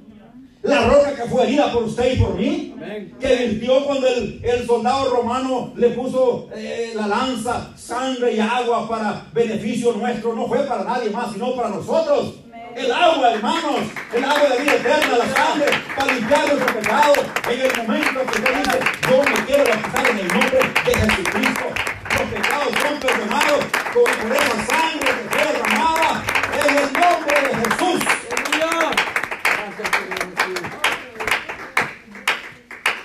La 0.62 0.84
roca 0.86 1.14
que 1.14 1.22
fue 1.22 1.44
herida 1.44 1.72
por 1.72 1.84
usted 1.84 2.12
y 2.12 2.20
por 2.20 2.34
mí. 2.34 2.74
Amén. 2.76 3.16
Que 3.18 3.34
virtió 3.36 3.86
cuando 3.86 4.06
el, 4.06 4.38
el 4.44 4.66
soldado 4.66 5.16
romano 5.16 5.72
le 5.76 5.88
puso 5.90 6.50
eh, 6.54 6.92
la 6.94 7.06
lanza, 7.06 7.70
sangre 7.74 8.34
y 8.34 8.40
agua 8.40 8.86
para 8.86 9.24
beneficio 9.32 9.94
nuestro. 9.94 10.34
No 10.34 10.46
fue 10.46 10.58
para 10.64 10.84
nadie 10.84 11.08
más, 11.08 11.32
sino 11.32 11.56
para 11.56 11.70
nosotros. 11.70 12.34
El 12.76 12.92
agua, 12.92 13.32
hermanos, 13.32 13.80
el 14.14 14.24
agua 14.24 14.48
de 14.50 14.62
vida 14.62 14.74
eterna, 14.74 15.18
la 15.18 15.34
sangre, 15.34 15.66
para 15.96 16.12
limpiar 16.12 16.48
nuestro 16.48 16.74
pecado. 16.74 17.12
En 17.50 17.60
el 17.60 17.76
momento 17.78 18.20
que 18.20 18.38
usted 18.38 18.58
dice, 18.58 18.78
yo 19.08 19.22
me 19.22 19.46
quiero 19.46 19.64
bautizar 19.64 20.10
en 20.10 20.18
el 20.18 20.28
nombre 20.28 20.58
de 20.84 20.94
Jesucristo. 20.94 21.79
Los 22.20 22.28
pecados 22.28 22.74
son 22.82 23.00
perdonados 23.00 23.64
por 23.94 24.10
esa 24.10 24.66
sangre 24.66 25.08
que 25.08 25.28
fue 25.30 25.52
derramada 25.52 26.22
en 26.52 26.76
el 26.76 26.92
nombre 26.92 27.36
de 27.48 27.54
Jesús. 27.56 28.00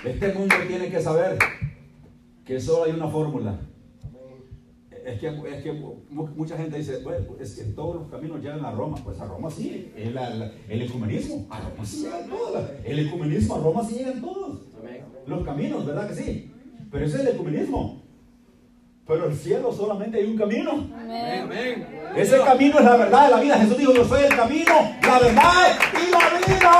Este 0.04 0.32
mundo 0.34 0.54
tiene 0.68 0.90
que 0.90 1.00
saber 1.00 1.38
que 2.44 2.60
solo 2.60 2.84
hay 2.84 2.92
una 2.92 3.08
fórmula. 3.08 3.58
Es 5.04 5.20
que, 5.20 5.28
es 5.28 5.62
que 5.62 5.72
mu- 5.72 6.26
mucha 6.36 6.56
gente 6.56 6.76
dice, 6.78 6.98
bueno, 7.02 7.26
es 7.40 7.54
que 7.54 7.64
todos 7.72 7.94
los 7.96 8.10
caminos 8.10 8.40
llegan 8.42 8.64
a 8.64 8.72
Roma. 8.72 8.96
Pues 9.02 9.18
a 9.20 9.24
Roma 9.24 9.50
sí, 9.50 9.92
el, 9.96 10.14
la- 10.14 10.52
el 10.68 10.82
ecumenismo, 10.82 11.46
a 11.50 11.60
Roma 11.60 11.84
sí 11.84 12.02
llegan 12.02 12.28
todos. 12.28 12.70
El 12.84 12.98
ecumenismo 13.06 13.54
a 13.54 13.58
Roma 13.60 13.84
sí 13.88 13.94
llegan 13.96 14.20
todos. 14.20 14.60
Los 15.26 15.44
caminos, 15.44 15.86
¿verdad 15.86 16.08
que 16.08 16.14
sí? 16.14 16.52
Pero 16.90 17.04
ese 17.06 17.16
es 17.16 17.22
el 17.22 17.28
ecumenismo. 17.28 17.95
Pero 19.06 19.26
el 19.26 19.36
cielo 19.36 19.72
solamente 19.72 20.18
hay 20.18 20.24
un 20.24 20.36
camino. 20.36 20.72
Amén. 20.72 21.42
Amén. 21.44 21.86
Ese 22.16 22.40
camino 22.40 22.80
es 22.80 22.84
la 22.84 22.96
verdad 22.96 23.26
de 23.26 23.30
la 23.30 23.40
vida. 23.40 23.56
Jesús 23.58 23.78
dijo, 23.78 23.92
yo 23.92 24.04
soy 24.04 24.24
el 24.24 24.34
camino, 24.34 24.96
la 25.00 25.18
verdad 25.20 25.78
y 25.92 26.10
la 26.10 26.18
vida. 26.44 26.70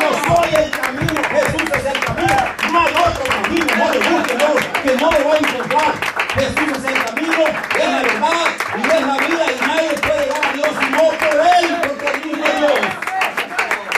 Yo 0.00 0.34
soy 0.34 0.54
el 0.54 0.70
camino. 0.70 1.20
Jesús 1.28 1.62
es 1.76 1.84
el 1.84 2.00
camino. 2.00 2.36
No 2.72 2.80
hay 2.80 2.94
otro 2.94 3.24
camino. 3.28 3.66
No 3.76 3.90
le 3.90 3.98
busque, 3.98 4.34
no, 4.40 4.82
que 4.82 4.96
no 4.96 5.12
lo 5.12 5.28
va 5.28 5.34
a 5.34 5.38
encontrar. 5.38 5.92
Jesús 6.32 6.78
es 6.78 6.84
el 6.86 7.04
camino, 7.04 7.44
es 7.78 7.90
la 7.90 8.02
verdad 8.04 8.46
y 8.76 8.80
es 8.80 9.06
la 9.06 9.16
vida. 9.18 9.44
Y 9.52 9.66
nadie 9.66 9.92
puede 10.00 10.20
llegar 10.24 10.40
a 10.42 10.52
Dios 10.54 10.70
sino 10.80 10.98
por 11.20 11.36
Él, 11.44 11.66
porque 11.86 12.06
Él 12.06 12.24
mismo 12.24 12.44
es 12.46 12.56
Dios. 12.56 12.80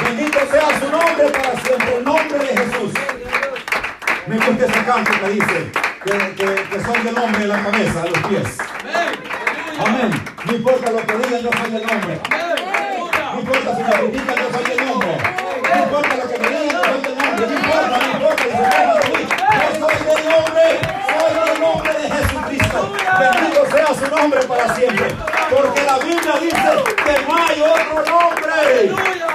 Bendito 0.02 0.38
sea 0.50 0.80
su 0.80 0.90
nombre 0.90 1.30
para 1.30 1.60
siempre. 1.62 1.96
El 1.96 2.04
nombre 2.04 2.38
de 2.38 2.56
Jesús. 2.56 2.92
Me 4.26 4.36
gusta 4.36 4.64
ese 4.66 4.84
canto 4.84 5.12
que 5.20 5.30
dice 5.30 5.91
que, 6.04 6.34
que, 6.34 6.46
que 6.68 6.80
son 6.84 7.04
del 7.04 7.16
hombre 7.16 7.40
de 7.42 7.46
la 7.48 7.62
cabeza, 7.62 8.02
de 8.02 8.10
los 8.10 8.18
pies. 8.24 8.58
Amén. 9.78 10.10
No 10.44 10.52
importa 10.52 10.90
lo 10.90 11.06
que 11.06 11.16
digan, 11.16 11.42
yo 11.42 11.50
soy 11.52 11.76
el 11.76 11.90
hombre. 11.90 12.20
No 13.32 13.40
importa 13.40 13.76
si 13.76 13.82
me 13.82 13.92
critican, 13.92 14.36
yo 14.36 14.48
soy 14.52 14.72
el 14.72 14.90
hombre. 14.90 15.16
No 15.62 15.84
importa 15.84 16.16
lo 16.16 16.28
que 16.28 16.38
me 16.38 16.48
digan, 16.48 16.70
yo 16.70 16.80
soy 16.82 17.02
el 17.04 17.18
hombre. 17.22 17.46
No 17.46 17.54
importa, 17.54 17.96
no 17.98 18.06
importa. 18.12 18.44
Yo 19.78 19.88
soy 19.88 20.22
el 20.22 20.28
hombre. 20.34 20.66
Soy 21.06 21.32
el 21.52 21.60
nombre 21.60 21.92
de 21.92 22.10
Jesucristo. 22.10 22.78
Bendito 23.18 23.60
sea 23.70 23.90
su 23.94 24.06
nombre 24.16 24.40
para 24.42 24.74
siempre. 24.74 25.06
Porque 25.50 25.82
la 25.84 25.98
Biblia 25.98 26.34
dice 26.40 26.70
que 27.04 27.14
no 27.26 27.32
hay 27.46 27.60
otro 27.60 27.98
nombre. 28.10 29.31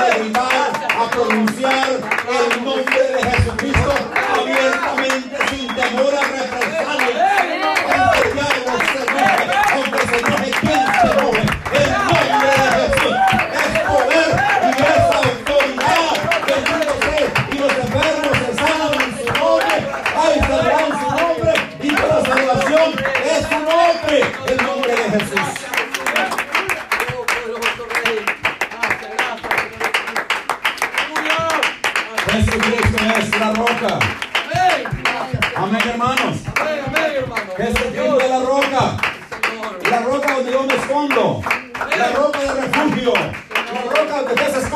A 0.00 1.10
pronunciar 1.10 1.88
el 1.90 2.64
nombre 2.64 3.02
de 3.02 3.22
Jesucristo 3.22 3.92
abiertamente, 4.34 5.36
sin 5.50 5.68
temor 5.74 6.14
a 6.14 6.22
represalias. 6.22 7.19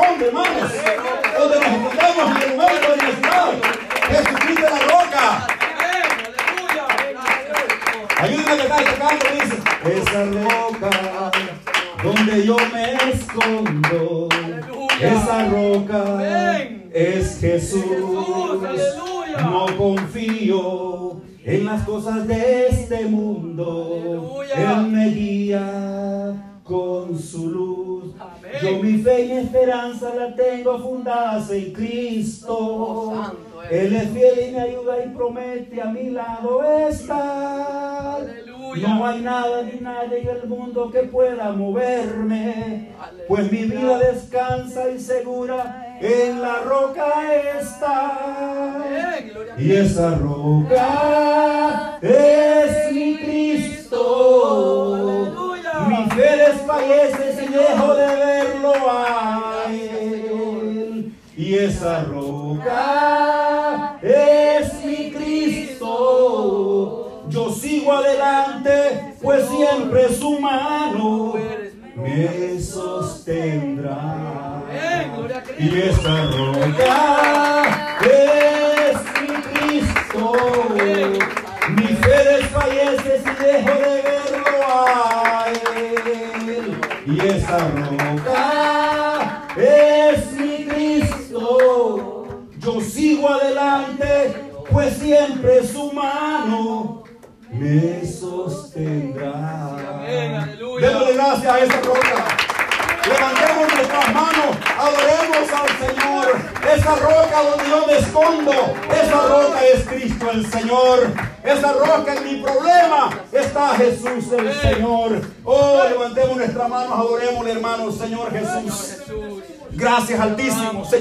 Donde 0.09 0.27
hermanos. 0.27 0.73
Donde 1.39 1.57
nos 1.57 1.67
escondemos 1.67 2.37
en 2.37 2.51
el 2.51 2.57
momento 2.57 2.89
de 2.91 2.97
necesidad. 2.97 3.49
Jesucristo 4.09 4.67
es 4.67 4.73
la 4.73 4.79
roca. 4.89 5.47
Ayúdenme 8.19 8.53
a 8.53 8.57
cantar 8.57 8.83
este 8.83 8.95
canto, 8.99 9.27
dice. 9.33 9.57
Esa 10.01 10.25
roca 10.25 11.31
donde 12.03 12.47
yo 12.47 12.57
me 12.73 12.85
escondo. 13.11 14.29
Esa 15.01 15.49
roca 15.49 16.03
es 16.93 17.41
Jesús. 17.41 17.83
No 19.43 19.67
confío 19.77 21.23
en 21.45 21.67
las 21.67 21.83
cosas 21.83 22.27
de 22.27 22.64
la 30.65 30.73
tengo 30.73 30.79
fundadas 30.79 31.51
en 31.51 31.73
Cristo. 31.73 32.57
Oh. 32.59 33.33
Él 33.71 33.95
es 33.95 34.11
fiel 34.11 34.49
y 34.49 34.53
me 34.53 34.61
ayuda 34.61 35.05
y 35.05 35.09
promete 35.11 35.83
a 35.83 35.87
mi 35.87 36.11
lado 36.11 36.63
estar. 36.89 38.27
No 38.77 39.07
hay 39.07 39.21
nada 39.21 39.63
ni 39.63 39.79
nadie 39.81 40.23
en 40.23 40.29
el 40.29 40.49
mundo 40.49 40.91
que 40.91 41.05
pueda 41.05 41.53
moverme, 41.53 42.93
pues 43.29 43.53
mi 43.53 43.67
vida 43.67 43.99
descansa 43.99 44.91
y 44.91 44.99
segura 44.99 45.97
en 46.01 46.41
la 46.43 46.57
roca 46.63 47.07
está. 47.61 48.83
Y 49.57 49.71
esa 49.73 50.17
roca 50.17 51.99
es 52.03 52.93
mi 52.93 53.17
Cristo. 53.19 53.95
Mi 55.89 56.11
fe 56.11 56.37
desfallece 56.37 57.37
si 57.39 57.47
dejo 57.47 57.95
de 57.95 58.07
verlo 58.07 58.73
a 58.91 59.65
Él. 59.71 59.94
Y 61.37 61.55
esa 61.55 62.05
roca 62.05 63.04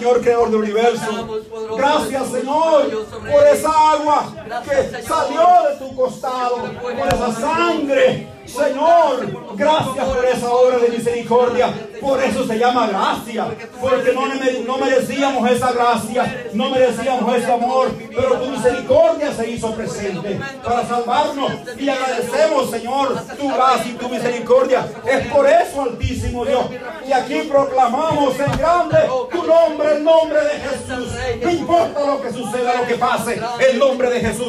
Señor 0.03 0.19
Creador 0.19 0.51
del 0.51 0.59
universo. 0.59 1.41
Gracias 1.77 2.27
Señor 2.29 3.05
por 3.31 3.47
esa 3.47 3.91
agua 3.93 4.42
que 4.61 5.01
salió 5.03 5.47
de 5.69 5.75
tu 5.79 5.95
costado, 5.95 6.57
por 6.81 6.91
esa 6.93 7.31
sangre. 7.39 8.27
Señor, 8.45 9.55
gracias 9.55 10.05
por 10.05 10.25
esa 10.25 10.51
obra 10.51 10.77
de 10.79 10.89
misericordia. 10.89 11.73
Por 12.01 12.21
eso 12.21 12.45
se 12.45 12.59
llama 12.59 12.87
gracia. 12.87 13.47
Porque 13.79 14.11
no, 14.11 14.25
mere- 14.25 14.59
no 14.67 14.77
merecíamos 14.77 15.49
esa 15.49 15.71
gracia, 15.71 16.47
no 16.53 16.69
merecíamos 16.69 17.35
ese 17.37 17.51
amor. 17.51 17.89
Pero 18.09 18.33
tu 18.41 18.49
misericordia 18.51 19.31
se 19.33 19.49
hizo 19.49 19.71
presente 19.73 20.39
para 20.63 20.85
salvarnos. 20.85 21.53
Y 21.79 21.87
agradecemos, 21.87 22.69
Señor, 22.69 23.15
tu 23.39 23.47
gracia 23.53 23.91
y 23.91 23.95
tu 23.95 24.09
misericordia. 24.09 24.87
Es 25.05 25.27
por 25.27 25.47
eso, 25.47 25.81
Altísimo 25.83 26.45
Dios. 26.45 26.65
Y 27.07 27.13
aquí 27.13 27.43
proclamamos 27.49 28.37
en 28.39 28.57
grande 28.57 28.97
tu 29.31 29.43
nombre, 29.43 29.93
el 29.95 30.03
nombre 30.03 30.39
de 30.43 30.59
Jesús. 30.59 31.13
No 31.41 31.49
importa 31.49 31.99
lo 32.05 32.21
que 32.21 32.31
suceda, 32.33 32.75
lo 32.81 32.87
que 32.87 32.95
pase, 32.95 33.41
el 33.69 33.79
nombre 33.79 34.09
de 34.09 34.19
Jesús 34.19 34.42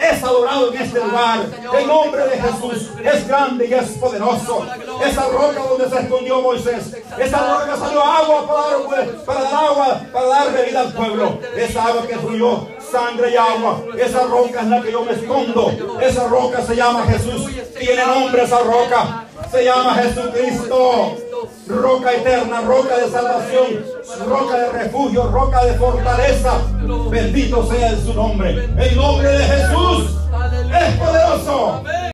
es 0.00 0.22
adorado 0.22 0.72
en 0.72 0.82
este 0.82 0.98
lugar. 0.98 1.46
El 1.78 1.86
nombre 1.86 2.26
de 2.28 2.40
Jesús 2.40 2.90
es 3.04 3.28
grande 3.28 3.66
y 3.66 3.74
es 3.74 3.90
poderoso. 3.90 4.66
Esa 5.04 5.28
roca 5.28 5.60
donde 5.68 5.88
se 5.88 6.02
escondió 6.02 6.40
Moisés. 6.40 6.96
Esa 7.18 7.38
roca 7.38 7.76
salió 7.76 8.02
agua 8.02 8.46
para 8.46 8.62
dar, 8.62 9.24
para 9.24 9.42
dar 9.42 9.64
agua, 9.64 10.00
para 10.12 10.26
dar 10.26 10.52
bebida 10.52 10.80
al 10.80 10.92
pueblo. 10.92 11.38
Esa 11.56 11.84
agua 11.84 12.06
que 12.06 12.16
fluyó, 12.16 12.66
sangre 12.90 13.30
y 13.32 13.36
agua. 13.36 13.82
Esa 13.98 14.24
roca 14.24 14.60
es 14.60 14.66
la 14.66 14.82
que 14.82 14.92
yo 14.92 15.04
me 15.04 15.12
escondo. 15.12 15.98
Esa 16.00 16.28
roca 16.28 16.62
se 16.62 16.76
llama 16.76 17.04
Jesús. 17.04 17.50
Tiene 17.78 18.06
nombre 18.06 18.42
esa 18.42 18.58
roca. 18.60 19.26
Se 19.50 19.64
llama 19.64 19.94
Jesucristo. 19.94 21.16
Roca 21.68 22.12
eterna, 22.12 22.62
roca 22.62 22.96
de 22.98 23.10
salvación, 23.10 23.84
roca 24.26 24.58
de 24.58 24.72
refugio, 24.72 25.28
roca 25.30 25.64
de 25.64 25.74
fortaleza. 25.74 26.58
Bendito 27.10 27.64
sea 27.70 27.90
en 27.90 28.04
su 28.04 28.12
nombre. 28.12 28.68
El 28.76 28.96
nombre 28.96 29.28
de 29.28 29.44
Jesús 29.44 30.16
es 30.80 30.94
poderoso. 30.96 31.82